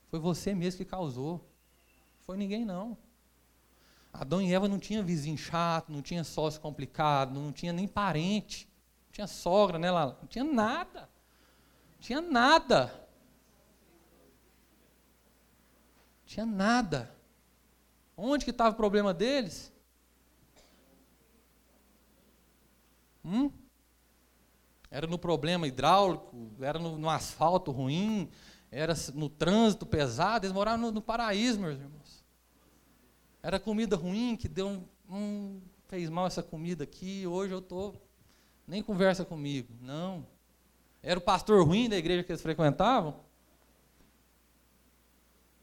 foi 0.08 0.18
você 0.18 0.52
mesmo 0.52 0.78
que 0.78 0.84
causou. 0.84 1.48
Foi 2.22 2.36
ninguém 2.36 2.64
não. 2.64 2.98
Adão 4.12 4.42
e 4.42 4.52
Eva 4.52 4.66
não 4.66 4.80
tinham 4.80 5.04
vizinho 5.04 5.38
chato, 5.38 5.92
não 5.92 6.02
tinha 6.02 6.24
sócio 6.24 6.60
complicado, 6.60 7.38
não 7.38 7.52
tinha 7.52 7.72
nem 7.72 7.86
parente, 7.86 8.68
não 9.04 9.12
tinha 9.12 9.26
sogra, 9.28 9.78
né, 9.78 9.92
Lala? 9.92 10.18
Não 10.20 10.26
tinha 10.26 10.42
nada. 10.42 11.02
Não 11.92 12.00
tinha 12.00 12.20
nada. 12.20 12.86
Não 16.18 16.26
tinha 16.26 16.46
nada. 16.46 17.14
Onde 18.16 18.44
que 18.44 18.50
estava 18.50 18.74
o 18.74 18.76
problema 18.76 19.14
deles? 19.14 19.72
Hum? 23.24 23.52
Era 24.90 25.06
no 25.06 25.18
problema 25.18 25.66
hidráulico, 25.66 26.52
era 26.60 26.78
no, 26.78 26.96
no 26.96 27.10
asfalto 27.10 27.70
ruim, 27.70 28.30
era 28.70 28.94
no 29.14 29.28
trânsito 29.28 29.84
pesado, 29.84 30.46
eles 30.46 30.54
moravam 30.54 30.86
no, 30.86 30.92
no 30.92 31.02
paraíso, 31.02 31.60
meus 31.60 31.78
irmãos. 31.78 32.24
Era 33.42 33.60
comida 33.60 33.96
ruim 33.96 34.36
que 34.36 34.48
deu 34.48 34.68
um, 34.68 34.84
um 35.08 35.60
fez 35.86 36.10
mal 36.10 36.26
essa 36.26 36.42
comida 36.42 36.84
aqui, 36.84 37.26
hoje 37.26 37.52
eu 37.52 37.62
tô 37.62 37.94
nem 38.66 38.82
conversa 38.82 39.24
comigo. 39.24 39.72
Não. 39.80 40.26
Era 41.02 41.18
o 41.18 41.22
pastor 41.22 41.64
ruim 41.64 41.88
da 41.88 41.96
igreja 41.96 42.24
que 42.24 42.32
eles 42.32 42.42
frequentavam? 42.42 43.20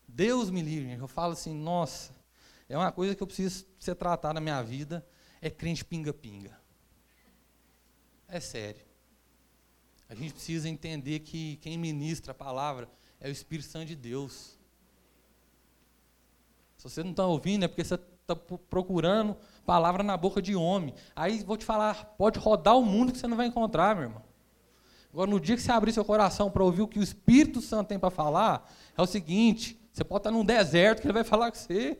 Deus 0.07 0.49
me 0.49 0.62
livre. 0.62 0.93
Eu 0.93 1.07
falo 1.07 1.33
assim, 1.33 1.53
nossa, 1.53 2.13
é 2.69 2.77
uma 2.77 2.91
coisa 2.91 3.15
que 3.15 3.21
eu 3.21 3.27
preciso 3.27 3.65
ser 3.79 3.95
tratado 3.95 4.36
na 4.36 4.41
minha 4.41 4.62
vida, 4.62 5.05
é 5.41 5.49
crente 5.49 5.83
pinga-pinga. 5.83 6.57
É 8.27 8.39
sério. 8.39 8.92
A 10.13 10.15
gente 10.15 10.32
precisa 10.32 10.69
entender 10.69 11.21
que 11.21 11.56
quem 11.56 11.76
ministra 11.76 12.34
a 12.34 12.36
palavra 12.36 12.88
é 13.19 13.28
o 13.28 13.32
Espírito 13.32 13.67
Santo 13.67 13.88
de 13.88 13.95
Deus. 13.95 14.60
Se 16.78 16.84
você 16.88 17.02
não 17.02 17.10
está 17.10 17.26
ouvindo, 17.26 17.65
é 17.65 17.67
porque 17.67 17.84
você 17.84 17.95
está 17.95 18.36
procurando 18.36 19.36
palavra 19.65 20.04
na 20.04 20.15
boca 20.15 20.39
de 20.39 20.56
homem. 20.56 20.93
Aí 21.15 21.43
vou 21.43 21.58
te 21.58 21.65
falar, 21.65 22.13
pode 22.15 22.38
rodar 22.38 22.78
o 22.78 22.86
mundo 22.86 23.12
que 23.12 23.17
você 23.17 23.26
não 23.26 23.36
vai 23.36 23.47
encontrar, 23.47 23.95
meu 23.95 24.04
irmão. 24.04 24.21
Agora, 25.12 25.32
no 25.32 25.39
dia 25.39 25.56
que 25.56 25.63
você 25.63 25.71
abrir 25.71 25.91
seu 25.91 26.06
coração 26.06 26.52
para 26.52 26.63
ouvir 26.63 26.84
o 26.84 26.88
que 26.88 26.99
o 26.99 27.04
Espírito 27.04 27.60
Santo 27.60 27.88
tem 27.88 27.97
para 27.97 28.12
falar, 28.12 28.72
é 28.95 29.01
o 29.01 29.07
seguinte: 29.07 29.82
você 29.91 30.03
pode 30.03 30.20
estar 30.20 30.32
num 30.32 30.45
deserto 30.45 31.01
que 31.01 31.07
ele 31.07 31.14
vai 31.14 31.24
falar 31.24 31.51
com 31.51 31.57
você. 31.57 31.97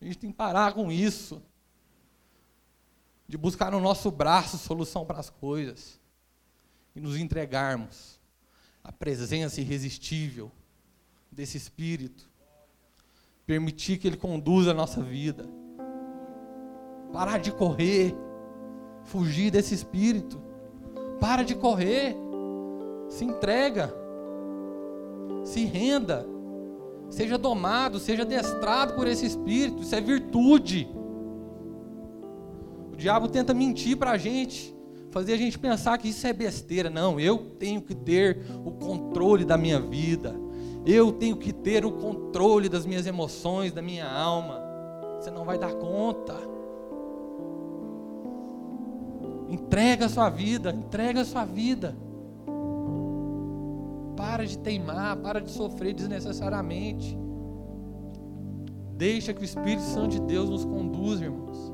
A 0.00 0.04
gente 0.06 0.16
tem 0.16 0.30
que 0.30 0.36
parar 0.38 0.72
com 0.72 0.90
isso. 0.90 1.42
De 3.30 3.38
buscar 3.38 3.70
no 3.70 3.78
nosso 3.78 4.10
braço 4.10 4.58
solução 4.58 5.06
para 5.06 5.20
as 5.20 5.30
coisas. 5.30 6.00
E 6.96 7.00
nos 7.00 7.16
entregarmos 7.16 8.18
à 8.82 8.90
presença 8.90 9.60
irresistível 9.60 10.50
desse 11.30 11.56
Espírito. 11.56 12.28
Permitir 13.46 13.98
que 13.98 14.08
Ele 14.08 14.16
conduza 14.16 14.72
a 14.72 14.74
nossa 14.74 15.00
vida. 15.00 15.48
Parar 17.12 17.38
de 17.38 17.52
correr. 17.52 18.16
Fugir 19.04 19.52
desse 19.52 19.74
Espírito. 19.74 20.42
Para 21.20 21.44
de 21.44 21.54
correr. 21.54 22.16
Se 23.08 23.24
entrega. 23.24 23.94
Se 25.44 25.64
renda. 25.66 26.26
Seja 27.10 27.38
domado, 27.38 28.00
seja 28.00 28.24
destrado 28.24 28.94
por 28.94 29.06
esse 29.06 29.24
Espírito. 29.24 29.82
Isso 29.82 29.94
é 29.94 30.00
virtude. 30.00 30.88
Diabo 33.00 33.28
tenta 33.28 33.54
mentir 33.54 33.96
para 33.96 34.12
a 34.12 34.18
gente 34.18 34.74
fazer 35.10 35.32
a 35.32 35.36
gente 35.36 35.58
pensar 35.58 35.98
que 35.98 36.08
isso 36.08 36.26
é 36.26 36.32
besteira. 36.32 36.88
Não, 36.88 37.18
eu 37.18 37.38
tenho 37.58 37.82
que 37.82 37.94
ter 37.94 38.38
o 38.64 38.70
controle 38.70 39.44
da 39.44 39.56
minha 39.56 39.80
vida. 39.80 40.34
Eu 40.86 41.12
tenho 41.12 41.36
que 41.36 41.52
ter 41.52 41.84
o 41.84 41.92
controle 41.92 42.68
das 42.68 42.86
minhas 42.86 43.06
emoções, 43.06 43.72
da 43.72 43.82
minha 43.82 44.08
alma. 44.08 44.60
Você 45.18 45.30
não 45.30 45.44
vai 45.44 45.58
dar 45.58 45.72
conta. 45.74 46.36
Entrega 49.48 50.06
a 50.06 50.08
sua 50.08 50.30
vida, 50.30 50.70
entrega 50.70 51.22
a 51.22 51.24
sua 51.24 51.44
vida. 51.44 51.96
para 54.16 54.46
de 54.46 54.58
teimar, 54.58 55.16
para 55.16 55.40
de 55.40 55.50
sofrer 55.50 55.94
desnecessariamente. 55.94 57.18
Deixa 58.96 59.32
que 59.32 59.40
o 59.40 59.44
Espírito 59.44 59.82
Santo 59.82 60.10
de 60.10 60.20
Deus 60.20 60.48
nos 60.50 60.64
conduza, 60.64 61.24
irmãos. 61.24 61.69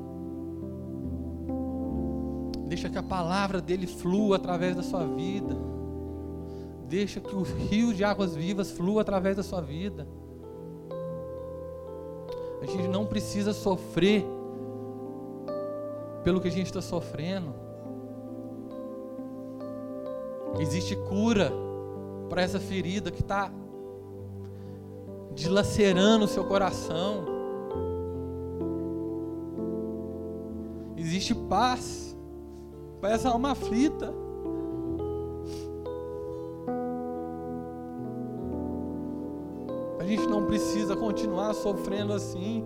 Deixa 2.67 2.89
que 2.89 2.99
a 2.99 3.03
palavra 3.03 3.61
dele 3.61 3.87
flua 3.87 4.37
através 4.37 4.75
da 4.75 4.83
sua 4.83 5.05
vida. 5.07 5.57
Deixa 6.89 7.21
que 7.21 7.35
o 7.35 7.43
rio 7.43 7.95
de 7.95 8.03
águas 8.03 8.35
vivas 8.35 8.73
flua 8.73 9.03
através 9.03 9.37
da 9.37 9.43
sua 9.43 9.61
vida. 9.61 10.07
A 12.61 12.67
gente 12.67 12.89
não 12.89 13.07
precisa 13.07 13.53
sofrer 13.53 14.25
pelo 16.25 16.41
que 16.41 16.49
a 16.49 16.51
gente 16.51 16.67
está 16.67 16.83
sofrendo. 16.83 17.55
Existe 20.59 20.97
cura 20.97 21.53
para 22.29 22.43
essa 22.43 22.59
ferida 22.59 23.13
que 23.13 23.21
está 23.21 23.53
dilacerando 25.35 26.25
o 26.25 26.29
seu 26.29 26.45
coração. 26.45 27.27
Existe 30.97 31.33
paz 31.33 32.06
essa 33.11 33.29
alma 33.29 33.53
aflita. 33.53 34.13
A 39.99 40.05
gente 40.05 40.27
não 40.27 40.47
precisa 40.47 40.95
continuar 40.95 41.55
sofrendo 41.55 42.13
assim. 42.13 42.65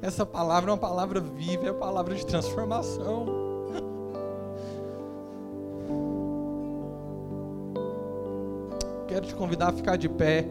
Essa 0.00 0.26
palavra 0.26 0.70
é 0.70 0.74
uma 0.74 0.78
palavra 0.78 1.20
viva, 1.20 1.66
é 1.66 1.70
uma 1.70 1.78
palavra 1.78 2.14
de 2.14 2.26
transformação. 2.26 3.42
quero 9.12 9.26
te 9.26 9.34
convidar 9.34 9.68
a 9.68 9.72
ficar 9.72 9.96
de 9.96 10.08
pé. 10.08 10.46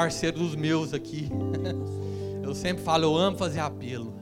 Parceiro 0.00 0.38
dos 0.38 0.56
meus 0.56 0.94
aqui. 0.94 1.28
Eu 2.42 2.54
sempre 2.54 2.82
falo, 2.82 3.04
eu 3.04 3.16
amo 3.16 3.36
fazer 3.36 3.60
apelo. 3.60 4.12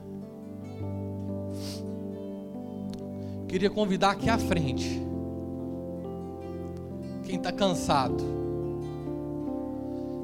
Queria 3.47 3.69
convidar 3.69 4.11
aqui 4.11 4.29
à 4.29 4.37
frente. 4.37 5.01
Quem 7.23 7.37
está 7.37 7.51
cansado. 7.51 8.23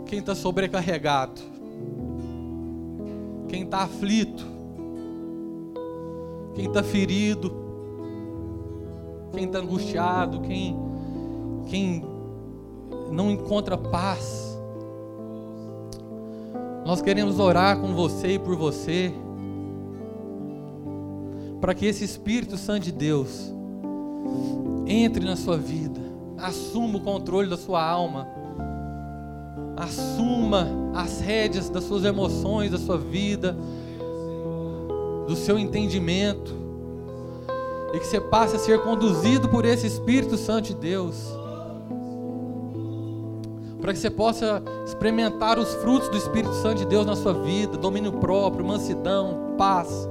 Quem 0.06 0.20
está 0.20 0.36
sobrecarregado. 0.36 1.42
Quem 3.48 3.64
está 3.64 3.80
aflito. 3.80 4.46
Quem 6.54 6.68
está 6.68 6.84
ferido. 6.84 7.52
Quem 9.34 9.46
está 9.46 9.60
angustiado. 9.60 10.42
Quem, 10.42 10.78
quem 11.66 12.06
não 13.10 13.32
encontra 13.32 13.76
paz. 13.76 14.45
Nós 16.86 17.02
queremos 17.02 17.40
orar 17.40 17.80
com 17.80 17.94
você 17.96 18.34
e 18.34 18.40
por 18.40 18.56
você 18.56 19.12
para 21.60 21.74
que 21.74 21.88
esse 21.88 22.04
Espírito 22.04 22.58
Santo 22.58 22.84
de 22.84 22.92
Deus 22.92 23.52
entre 24.88 25.26
na 25.26 25.36
sua 25.36 25.58
vida, 25.58 26.00
assuma 26.38 26.98
o 26.98 27.02
controle 27.02 27.50
da 27.50 27.58
sua 27.58 27.84
alma, 27.84 28.28
assuma 29.76 30.68
as 30.94 31.20
rédeas 31.20 31.70
das 31.70 31.84
suas 31.86 32.06
emoções, 32.06 32.72
da 32.72 32.78
sua 32.78 32.98
vida, 32.98 33.58
do 35.28 35.36
seu 35.36 35.58
entendimento, 35.58 36.54
e 37.94 38.00
que 38.00 38.06
você 38.06 38.22
passe 38.22 38.56
a 38.56 38.60
ser 38.60 38.82
conduzido 38.82 39.50
por 39.50 39.66
esse 39.66 39.88
Espírito 39.88 40.38
Santo 40.38 40.68
de 40.68 40.76
Deus, 40.76 41.16
para 43.86 43.94
que 43.94 44.00
você 44.00 44.10
possa 44.10 44.64
experimentar 44.84 45.60
os 45.60 45.76
frutos 45.76 46.10
do 46.10 46.18
Espírito 46.18 46.56
Santo 46.56 46.78
de 46.80 46.88
Deus 46.88 47.06
na 47.06 47.16
sua 47.16 47.34
vida, 47.34 47.78
domínio 47.78 48.14
próprio, 48.14 48.66
mansidão, 48.66 49.54
paz 49.60 50.10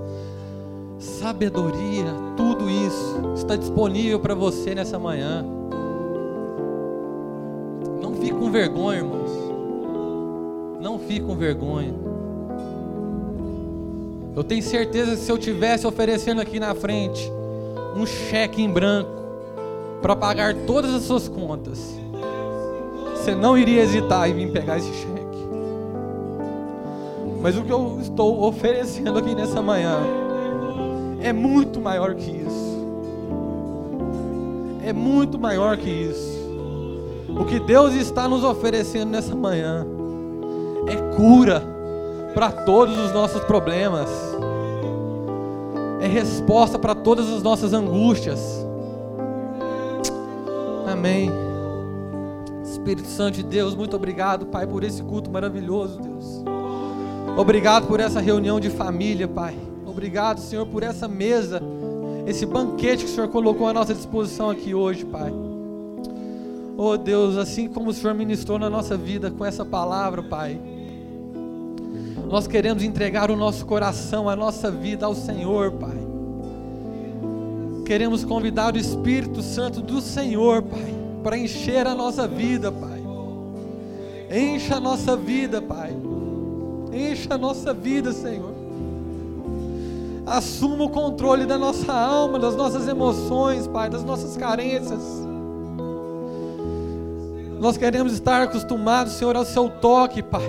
sabedoria, 0.96 2.06
tudo 2.36 2.70
isso 2.70 3.32
está 3.34 3.56
disponível 3.56 4.20
para 4.20 4.32
você 4.32 4.76
nessa 4.76 4.96
manhã. 4.96 5.44
Não 8.00 8.14
fique 8.14 8.32
com 8.32 8.48
vergonha, 8.48 8.98
irmãos. 8.98 9.30
Não 10.80 10.96
fique 10.96 11.22
com 11.22 11.34
vergonha. 11.34 11.94
Eu 14.36 14.44
tenho 14.44 14.62
certeza 14.62 15.16
que 15.16 15.22
se 15.22 15.32
eu 15.32 15.36
tivesse 15.36 15.84
oferecendo 15.84 16.40
aqui 16.40 16.60
na 16.60 16.76
frente 16.76 17.28
um 17.96 18.06
cheque 18.06 18.62
em 18.62 18.70
branco 18.70 19.10
para 20.00 20.14
pagar 20.14 20.54
todas 20.64 20.94
as 20.94 21.02
suas 21.02 21.28
contas, 21.28 22.03
você 23.24 23.34
não 23.34 23.56
iria 23.56 23.82
hesitar 23.82 24.28
em 24.28 24.34
vir 24.34 24.52
pegar 24.52 24.76
esse 24.76 24.92
cheque. 24.92 25.48
Mas 27.40 27.56
o 27.56 27.62
que 27.62 27.72
eu 27.72 27.98
estou 28.00 28.44
oferecendo 28.44 29.18
aqui 29.18 29.34
nessa 29.34 29.62
manhã 29.62 29.98
é 31.22 31.32
muito 31.32 31.80
maior 31.80 32.14
que 32.14 32.30
isso. 32.30 32.84
É 34.84 34.92
muito 34.92 35.38
maior 35.38 35.78
que 35.78 35.88
isso. 35.88 36.34
O 37.30 37.46
que 37.46 37.58
Deus 37.58 37.94
está 37.94 38.28
nos 38.28 38.44
oferecendo 38.44 39.10
nessa 39.10 39.34
manhã 39.34 39.86
é 40.86 41.16
cura 41.16 41.62
para 42.34 42.52
todos 42.52 42.98
os 42.98 43.10
nossos 43.12 43.42
problemas, 43.44 44.10
é 46.00 46.06
resposta 46.06 46.78
para 46.78 46.94
todas 46.94 47.32
as 47.32 47.42
nossas 47.42 47.72
angústias. 47.72 48.66
Amém. 50.86 51.43
Espírito 52.84 53.08
Santo 53.08 53.36
de 53.36 53.42
Deus, 53.44 53.74
muito 53.74 53.96
obrigado, 53.96 54.44
Pai, 54.44 54.66
por 54.66 54.84
esse 54.84 55.02
culto 55.02 55.30
maravilhoso, 55.30 55.98
Deus. 56.00 56.44
Obrigado 57.34 57.86
por 57.86 57.98
essa 57.98 58.20
reunião 58.20 58.60
de 58.60 58.68
família, 58.68 59.26
Pai. 59.26 59.56
Obrigado, 59.86 60.38
Senhor, 60.38 60.66
por 60.66 60.82
essa 60.82 61.08
mesa, 61.08 61.62
esse 62.26 62.44
banquete 62.44 63.06
que 63.06 63.10
o 63.10 63.14
Senhor 63.14 63.28
colocou 63.28 63.66
à 63.66 63.72
nossa 63.72 63.94
disposição 63.94 64.50
aqui 64.50 64.74
hoje, 64.74 65.02
Pai. 65.06 65.32
Oh 66.76 66.98
Deus, 66.98 67.38
assim 67.38 67.68
como 67.68 67.88
o 67.88 67.94
Senhor 67.94 68.12
ministrou 68.12 68.58
na 68.58 68.68
nossa 68.68 68.98
vida 68.98 69.30
com 69.30 69.46
essa 69.46 69.64
palavra, 69.64 70.22
Pai, 70.22 70.60
nós 72.28 72.46
queremos 72.46 72.82
entregar 72.82 73.30
o 73.30 73.36
nosso 73.36 73.64
coração, 73.64 74.28
a 74.28 74.36
nossa 74.36 74.70
vida 74.70 75.06
ao 75.06 75.14
Senhor, 75.14 75.72
Pai. 75.72 75.96
Queremos 77.86 78.26
convidar 78.26 78.74
o 78.74 78.78
Espírito 78.78 79.40
Santo 79.40 79.80
do 79.80 80.02
Senhor, 80.02 80.60
Pai, 80.60 81.03
para 81.24 81.36
encher 81.36 81.88
a 81.88 81.94
nossa 81.94 82.28
vida, 82.28 82.70
Pai. 82.70 83.02
Encha 84.30 84.76
a 84.76 84.80
nossa 84.80 85.16
vida, 85.16 85.60
Pai. 85.60 85.90
Encha 86.92 87.34
a 87.34 87.38
nossa 87.38 87.74
vida, 87.74 88.12
Senhor 88.12 88.54
assuma 90.26 90.84
o 90.84 90.88
controle 90.88 91.44
da 91.44 91.58
nossa 91.58 91.92
alma, 91.92 92.38
das 92.38 92.56
nossas 92.56 92.88
emoções, 92.88 93.66
Pai, 93.66 93.90
das 93.90 94.02
nossas 94.02 94.36
carências. 94.36 95.02
Nós 97.60 97.76
queremos 97.76 98.12
estar 98.12 98.42
acostumados, 98.42 99.14
Senhor, 99.14 99.36
ao 99.36 99.44
Seu 99.44 99.68
toque, 99.68 100.22
Pai. 100.22 100.42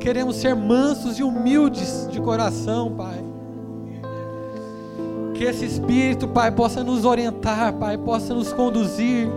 Queremos 0.00 0.36
ser 0.36 0.54
mansos 0.54 1.18
e 1.18 1.22
humildes 1.22 2.08
de 2.10 2.20
coração, 2.20 2.92
Pai. 2.94 3.25
Que 5.36 5.44
esse 5.44 5.66
Espírito, 5.66 6.26
Pai, 6.26 6.50
possa 6.50 6.82
nos 6.82 7.04
orientar, 7.04 7.72
Pai, 7.74 7.98
possa 7.98 8.32
nos 8.32 8.52
conduzir, 8.52 9.28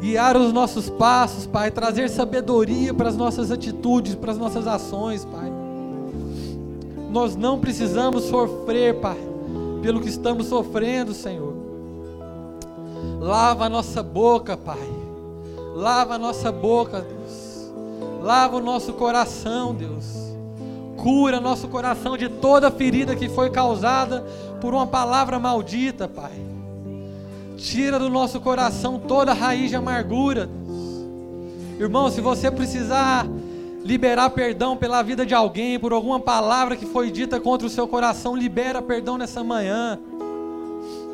guiar 0.00 0.36
os 0.36 0.52
nossos 0.52 0.90
passos, 0.90 1.46
Pai, 1.46 1.70
trazer 1.70 2.10
sabedoria 2.10 2.92
para 2.92 3.08
as 3.08 3.16
nossas 3.16 3.50
atitudes, 3.50 4.14
para 4.14 4.32
as 4.32 4.38
nossas 4.38 4.66
ações, 4.66 5.24
Pai. 5.24 5.50
Nós 7.10 7.36
não 7.36 7.58
precisamos 7.58 8.24
sofrer, 8.24 9.00
Pai, 9.00 9.18
pelo 9.80 10.00
que 10.00 10.08
estamos 10.08 10.46
sofrendo, 10.46 11.14
Senhor. 11.14 11.54
Lava 13.20 13.64
a 13.64 13.68
nossa 13.68 14.02
boca, 14.02 14.56
Pai. 14.56 14.90
Lava 15.74 16.16
a 16.16 16.18
nossa 16.18 16.52
boca, 16.52 17.00
Deus. 17.00 17.72
Lava 18.22 18.56
o 18.56 18.60
nosso 18.60 18.92
coração, 18.92 19.74
Deus. 19.74 20.23
Cura 21.04 21.38
nosso 21.38 21.68
coração 21.68 22.16
de 22.16 22.30
toda 22.30 22.70
ferida 22.70 23.14
que 23.14 23.28
foi 23.28 23.50
causada 23.50 24.24
por 24.58 24.72
uma 24.72 24.86
palavra 24.86 25.38
maldita, 25.38 26.08
Pai. 26.08 26.32
Tira 27.58 27.98
do 27.98 28.08
nosso 28.08 28.40
coração 28.40 28.98
toda 28.98 29.34
raiz 29.34 29.68
de 29.68 29.76
amargura. 29.76 30.48
Irmão, 31.78 32.10
se 32.10 32.22
você 32.22 32.50
precisar 32.50 33.26
liberar 33.84 34.30
perdão 34.30 34.78
pela 34.78 35.02
vida 35.02 35.26
de 35.26 35.34
alguém, 35.34 35.78
por 35.78 35.92
alguma 35.92 36.18
palavra 36.18 36.74
que 36.74 36.86
foi 36.86 37.10
dita 37.10 37.38
contra 37.38 37.66
o 37.66 37.70
seu 37.70 37.86
coração, 37.86 38.34
libera 38.34 38.80
perdão 38.80 39.18
nessa 39.18 39.44
manhã. 39.44 39.98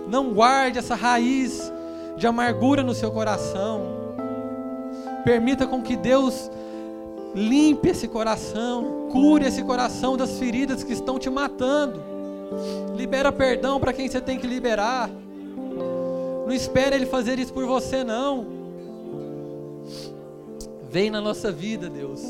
Não 0.07 0.32
guarde 0.32 0.78
essa 0.78 0.95
raiz 0.95 1.72
de 2.16 2.28
amargura 2.28 2.84
no 2.84 2.95
seu 2.95 3.11
coração. 3.11 3.86
Permita 5.24 5.66
com 5.66 5.82
que 5.82 5.97
Deus 5.97 6.49
limpe 7.35 7.89
esse 7.89 8.09
coração, 8.09 9.09
cure 9.11 9.47
esse 9.47 9.62
coração 9.62 10.16
das 10.16 10.39
feridas 10.39 10.83
que 10.83 10.93
estão 10.93 11.18
te 11.18 11.31
matando. 11.31 12.03
Libera 12.97 13.31
perdão 13.31 13.78
para 13.78 13.93
quem 13.93 14.09
você 14.09 14.20
tem 14.20 14.39
que 14.39 14.47
liberar. 14.47 15.11
Não 16.47 16.53
espere 16.53 16.97
Ele 16.97 17.07
fazer 17.07 17.39
isso 17.39 17.53
por 17.53 17.64
você, 17.64 18.03
não. 18.03 18.47
Vem 20.91 21.11
na 21.11 21.20
nossa 21.20 21.53
vida, 21.53 21.89
Deus. 21.89 22.20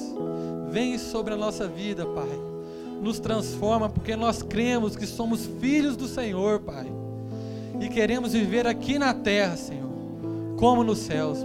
Vem 0.71 0.99
sobre 0.99 1.33
a 1.33 1.37
nossa 1.37 1.67
vida, 1.67 2.05
Pai. 2.05 2.29
Nos 3.01 3.19
transforma, 3.19 3.89
porque 3.89 4.15
nós 4.15 4.43
cremos 4.43 4.95
que 4.95 5.07
somos 5.07 5.47
filhos 5.59 5.97
do 5.97 6.07
Senhor, 6.07 6.61
Pai. 6.61 6.87
E 7.81 7.89
queremos 7.89 8.35
viver 8.35 8.67
aqui 8.67 8.99
na 8.99 9.15
terra, 9.15 9.57
Senhor, 9.57 9.89
como 10.59 10.85
nos 10.85 10.99
céus. 10.99 11.39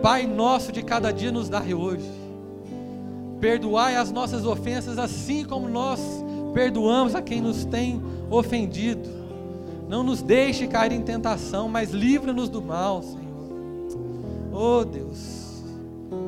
Pai 0.00 0.26
nosso 0.26 0.72
de 0.72 0.82
cada 0.82 1.12
dia 1.12 1.30
nos 1.30 1.50
dá 1.50 1.60
hoje. 1.60 2.27
Perdoai 3.40 3.94
as 3.94 4.10
nossas 4.10 4.44
ofensas, 4.44 4.98
assim 4.98 5.44
como 5.44 5.68
nós 5.68 6.00
perdoamos 6.52 7.14
a 7.14 7.22
quem 7.22 7.40
nos 7.40 7.64
tem 7.64 8.02
ofendido. 8.30 9.08
Não 9.88 10.02
nos 10.02 10.20
deixe 10.20 10.66
cair 10.66 10.92
em 10.92 11.02
tentação, 11.02 11.68
mas 11.68 11.90
livra-nos 11.90 12.48
do 12.48 12.60
mal, 12.60 13.02
Senhor. 13.02 13.28
Oh 14.52 14.84
Deus, 14.84 15.62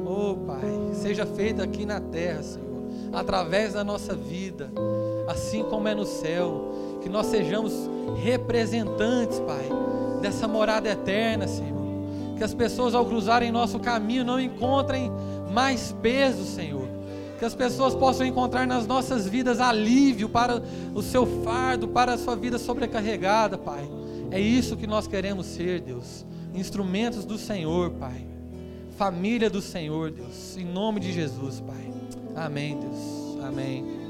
oh 0.07 0.35
Pai, 0.47 0.71
seja 0.93 1.27
feito 1.27 1.61
aqui 1.61 1.85
na 1.85 2.01
terra, 2.01 2.43
Senhor, 2.43 2.85
através 3.13 3.73
da 3.73 3.83
nossa 3.83 4.15
vida, 4.15 4.71
assim 5.29 5.65
como 5.65 5.89
é 5.89 5.95
no 5.95 6.07
céu. 6.07 6.99
Que 7.03 7.09
nós 7.09 7.27
sejamos 7.27 7.73
representantes, 8.23 9.41
Pai, 9.41 9.69
dessa 10.23 10.47
morada 10.47 10.89
eterna, 10.89 11.49
Senhor. 11.49 11.81
Que 12.37 12.45
as 12.45 12.55
pessoas 12.55 12.95
ao 12.95 13.05
cruzarem 13.05 13.51
nosso 13.51 13.81
caminho 13.81 14.25
não 14.25 14.39
encontrem 14.39 15.11
mais 15.53 15.95
peso, 16.01 16.45
Senhor 16.45 16.90
que 17.41 17.45
as 17.47 17.55
pessoas 17.55 17.95
possam 17.95 18.27
encontrar 18.27 18.67
nas 18.67 18.87
nossas 18.87 19.27
vidas 19.27 19.61
alívio 19.61 20.29
para 20.29 20.63
o 20.95 21.03
seu 21.03 21.25
fardo, 21.43 21.89
para 21.89 22.13
a 22.13 22.19
sua 22.19 22.37
vida 22.37 22.59
sobrecarregada, 22.59 23.57
Pai. 23.57 23.89
É 24.31 24.39
isso 24.39 24.77
que 24.77 24.87
nós 24.87 25.07
queremos 25.07 25.47
ser, 25.47 25.81
Deus. 25.81 26.27
Instrumentos 26.55 27.25
do 27.25 27.39
Senhor, 27.39 27.93
Pai. 27.93 28.27
Família 28.99 29.49
do 29.49 29.63
Senhor, 29.63 30.11
Deus. 30.11 30.59
Em 30.59 30.67
nome 30.67 31.01
de 31.01 31.15
Jesus, 31.15 31.61
Pai. 31.61 31.91
Amém, 32.37 32.79
Deus. 32.79 33.43
Amém. 33.43 34.01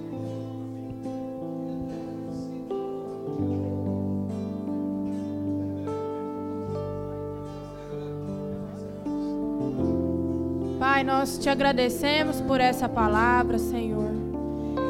Pai, 11.01 11.05
nós 11.07 11.38
te 11.38 11.48
agradecemos 11.48 12.42
por 12.42 12.61
essa 12.61 12.86
palavra, 12.86 13.59
Senhor. 13.59 14.11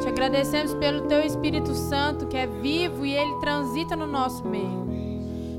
Te 0.01 0.09
agradecemos 0.09 0.73
pelo 0.73 1.07
teu 1.07 1.21
Espírito 1.21 1.73
Santo 1.73 2.27
que 2.27 2.35
é 2.35 2.45
vivo 2.45 3.05
e 3.05 3.15
ele 3.15 3.33
transita 3.39 3.95
no 3.95 4.05
nosso 4.05 4.45
meio. 4.45 4.89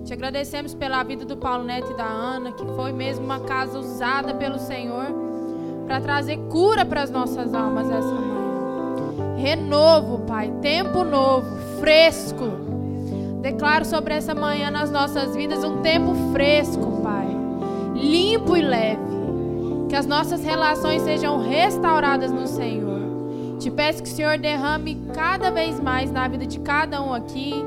Te 0.05 0.13
agradecemos 0.13 0.75
pela 0.75 1.03
vida 1.05 1.25
do 1.25 1.39
Paulo 1.39 1.65
Neto 1.65 1.93
e 1.93 1.97
da 1.97 2.05
Ana, 2.05 2.53
que 2.53 2.67
foi 2.77 2.93
mesmo 2.93 3.25
uma 3.25 3.41
casa 3.41 3.79
usada 3.79 4.35
pelo 4.35 4.59
Senhor 4.59 5.07
para 5.87 6.03
trazer 6.03 6.37
cura 6.51 6.85
para 6.85 7.01
as 7.01 7.11
nossas 7.11 7.55
almas 7.55 7.89
essa 7.89 8.13
manhã. 8.13 9.37
Renovo, 9.39 10.19
Pai, 10.27 10.53
tempo 10.61 11.03
novo, 11.03 11.49
fresco. 11.81 12.45
Declaro 13.41 13.87
sobre 13.87 14.13
essa 14.13 14.35
manhã 14.35 14.71
nas 14.71 14.91
nossas 14.91 15.35
vidas 15.35 15.65
um 15.65 15.81
tempo 15.81 16.15
fresco, 16.31 17.01
Pai, 17.03 17.29
limpo 17.95 18.55
e 18.55 18.61
leve 18.61 19.12
que 19.93 19.97
as 19.97 20.07
nossas 20.07 20.43
relações 20.43 21.03
sejam 21.03 21.39
restauradas 21.39 22.33
no 22.33 22.47
Senhor. 22.47 23.59
Te 23.59 23.71
peço 23.71 24.03
que 24.03 24.09
o 24.09 24.13
Senhor 24.13 24.39
derrame 24.39 24.99
cada 25.13 25.51
vez 25.51 25.79
mais 25.79 26.11
na 26.11 26.27
vida 26.27 26.47
de 26.47 26.61
cada 26.61 27.03
um 27.03 27.13
aqui, 27.13 27.63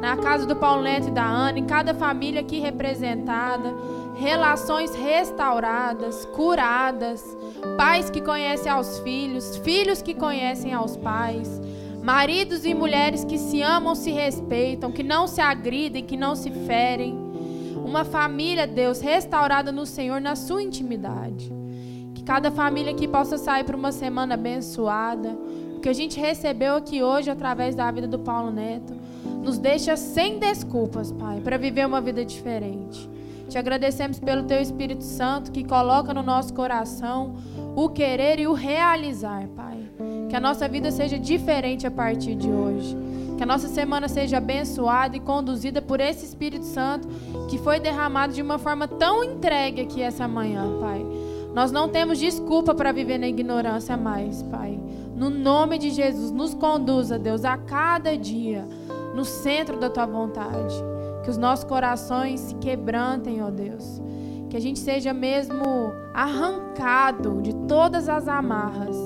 na 0.00 0.16
casa 0.16 0.46
do 0.46 0.54
Paulo 0.54 0.82
Neto 0.82 1.08
e 1.08 1.10
da 1.10 1.24
Ana, 1.24 1.58
em 1.58 1.64
cada 1.64 1.92
família 1.92 2.42
aqui 2.42 2.60
representada, 2.60 3.74
relações 4.14 4.94
restauradas, 4.94 6.24
curadas, 6.26 7.36
pais 7.76 8.08
que 8.08 8.20
conhecem 8.20 8.70
aos 8.70 9.00
filhos, 9.00 9.56
filhos 9.56 10.00
que 10.00 10.14
conhecem 10.14 10.72
aos 10.72 10.96
pais, 10.96 11.60
maridos 12.04 12.64
e 12.64 12.72
mulheres 12.72 13.24
que 13.24 13.36
se 13.36 13.60
amam, 13.62 13.96
se 13.96 14.12
respeitam, 14.12 14.92
que 14.92 15.02
não 15.02 15.26
se 15.26 15.40
agridem, 15.40 16.04
que 16.04 16.16
não 16.16 16.36
se 16.36 16.52
ferem. 16.52 17.18
Uma 17.84 18.04
família, 18.04 18.64
Deus, 18.64 19.00
restaurada 19.00 19.72
no 19.72 19.84
Senhor 19.84 20.20
na 20.20 20.36
sua 20.36 20.62
intimidade 20.62 21.63
cada 22.24 22.50
família 22.50 22.92
aqui 22.92 23.06
possa 23.06 23.36
sair 23.36 23.64
para 23.64 23.76
uma 23.76 23.92
semana 23.92 24.34
abençoada. 24.34 25.36
O 25.76 25.80
que 25.80 25.88
a 25.88 25.92
gente 25.92 26.18
recebeu 26.18 26.76
aqui 26.76 27.02
hoje 27.02 27.30
através 27.30 27.74
da 27.74 27.90
vida 27.90 28.06
do 28.06 28.18
Paulo 28.18 28.50
Neto 28.50 28.94
nos 29.42 29.58
deixa 29.58 29.96
sem 29.96 30.38
desculpas, 30.38 31.12
Pai, 31.12 31.40
para 31.40 31.58
viver 31.58 31.86
uma 31.86 32.00
vida 32.00 32.24
diferente. 32.24 33.08
Te 33.48 33.58
agradecemos 33.58 34.18
pelo 34.18 34.44
Teu 34.44 34.60
Espírito 34.60 35.04
Santo 35.04 35.52
que 35.52 35.62
coloca 35.62 36.14
no 36.14 36.22
nosso 36.22 36.54
coração 36.54 37.34
o 37.76 37.90
querer 37.90 38.40
e 38.40 38.46
o 38.46 38.54
realizar, 38.54 39.46
Pai. 39.48 39.78
Que 40.30 40.36
a 40.36 40.40
nossa 40.40 40.66
vida 40.66 40.90
seja 40.90 41.18
diferente 41.18 41.86
a 41.86 41.90
partir 41.90 42.34
de 42.34 42.50
hoje. 42.50 42.96
Que 43.36 43.42
a 43.42 43.46
nossa 43.46 43.68
semana 43.68 44.08
seja 44.08 44.38
abençoada 44.38 45.16
e 45.16 45.20
conduzida 45.20 45.82
por 45.82 46.00
esse 46.00 46.24
Espírito 46.24 46.64
Santo 46.64 47.06
que 47.50 47.58
foi 47.58 47.78
derramado 47.78 48.32
de 48.32 48.40
uma 48.40 48.58
forma 48.58 48.88
tão 48.88 49.22
entregue 49.22 49.82
aqui 49.82 50.00
essa 50.00 50.26
manhã, 50.26 50.64
Pai. 50.80 51.04
Nós 51.54 51.70
não 51.70 51.88
temos 51.88 52.18
desculpa 52.18 52.74
para 52.74 52.90
viver 52.90 53.16
na 53.16 53.28
ignorância 53.28 53.96
mais, 53.96 54.42
Pai. 54.42 54.78
No 55.14 55.30
nome 55.30 55.78
de 55.78 55.90
Jesus, 55.90 56.32
nos 56.32 56.52
conduza, 56.52 57.16
Deus, 57.16 57.44
a 57.44 57.56
cada 57.56 58.18
dia 58.18 58.66
no 59.14 59.24
centro 59.24 59.78
da 59.78 59.88
tua 59.88 60.04
vontade. 60.04 60.74
Que 61.22 61.30
os 61.30 61.38
nossos 61.38 61.64
corações 61.64 62.40
se 62.40 62.54
quebrantem, 62.56 63.40
ó 63.40 63.50
Deus. 63.50 64.02
Que 64.50 64.56
a 64.56 64.60
gente 64.60 64.80
seja 64.80 65.14
mesmo 65.14 65.92
arrancado 66.12 67.40
de 67.40 67.54
todas 67.68 68.08
as 68.08 68.26
amarras 68.26 68.96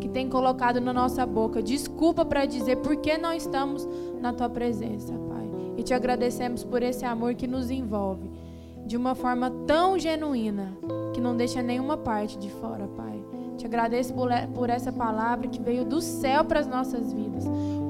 que 0.00 0.08
tem 0.08 0.28
colocado 0.28 0.80
na 0.80 0.92
nossa 0.92 1.24
boca. 1.24 1.62
Desculpa 1.62 2.24
para 2.24 2.44
dizer 2.44 2.78
por 2.78 2.96
que 2.96 3.16
não 3.16 3.32
estamos 3.32 3.88
na 4.20 4.32
tua 4.32 4.50
presença, 4.50 5.12
Pai. 5.12 5.48
E 5.76 5.84
te 5.84 5.94
agradecemos 5.94 6.64
por 6.64 6.82
esse 6.82 7.04
amor 7.04 7.34
que 7.34 7.46
nos 7.46 7.70
envolve 7.70 8.28
de 8.92 8.96
uma 8.98 9.14
forma 9.14 9.48
tão 9.66 9.98
genuína 9.98 10.76
que 11.14 11.20
não 11.20 11.34
deixa 11.34 11.62
nenhuma 11.62 11.96
parte 11.96 12.36
de 12.36 12.50
fora, 12.50 12.86
Pai. 12.88 13.24
Te 13.56 13.64
agradeço 13.64 14.12
por 14.54 14.68
essa 14.68 14.92
palavra 14.92 15.48
que 15.48 15.62
veio 15.62 15.82
do 15.82 15.98
céu 16.02 16.44
para 16.44 16.60
as 16.60 16.66
nossas 16.66 17.10
vidas. 17.10 17.42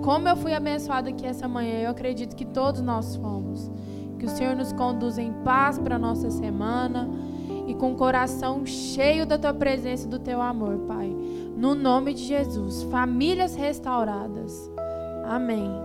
Como 0.05 0.28
eu 0.28 0.36
fui 0.36 0.55
abençoada 0.55 1.11
aqui 1.11 1.26
essa 1.26 1.48
manhã, 1.48 1.80
eu 1.80 1.90
acredito 1.90 2.36
que 2.36 2.44
todos 2.44 2.80
nós 2.80 3.16
fomos. 3.16 3.68
Que 4.16 4.26
o 4.26 4.28
Senhor 4.28 4.55
nos 4.55 4.72
conduza 4.72 5.20
em 5.20 5.32
paz 5.42 5.76
para 5.76 5.96
a 5.96 5.98
nossa 5.98 6.30
semana 6.30 7.11
e 7.66 7.74
com 7.74 7.94
o 7.94 7.96
coração 7.96 8.64
cheio 8.64 9.26
da 9.26 9.36
tua 9.36 9.53
presença 9.53 10.07
e 10.07 10.11
do 10.11 10.20
teu 10.20 10.40
amor, 10.40 10.78
Pai. 10.86 11.09
No 11.57 11.74
nome 11.74 12.14
de 12.14 12.22
Jesus, 12.22 12.84
famílias 12.84 13.57
restauradas. 13.57 14.70
Amém. 15.24 15.82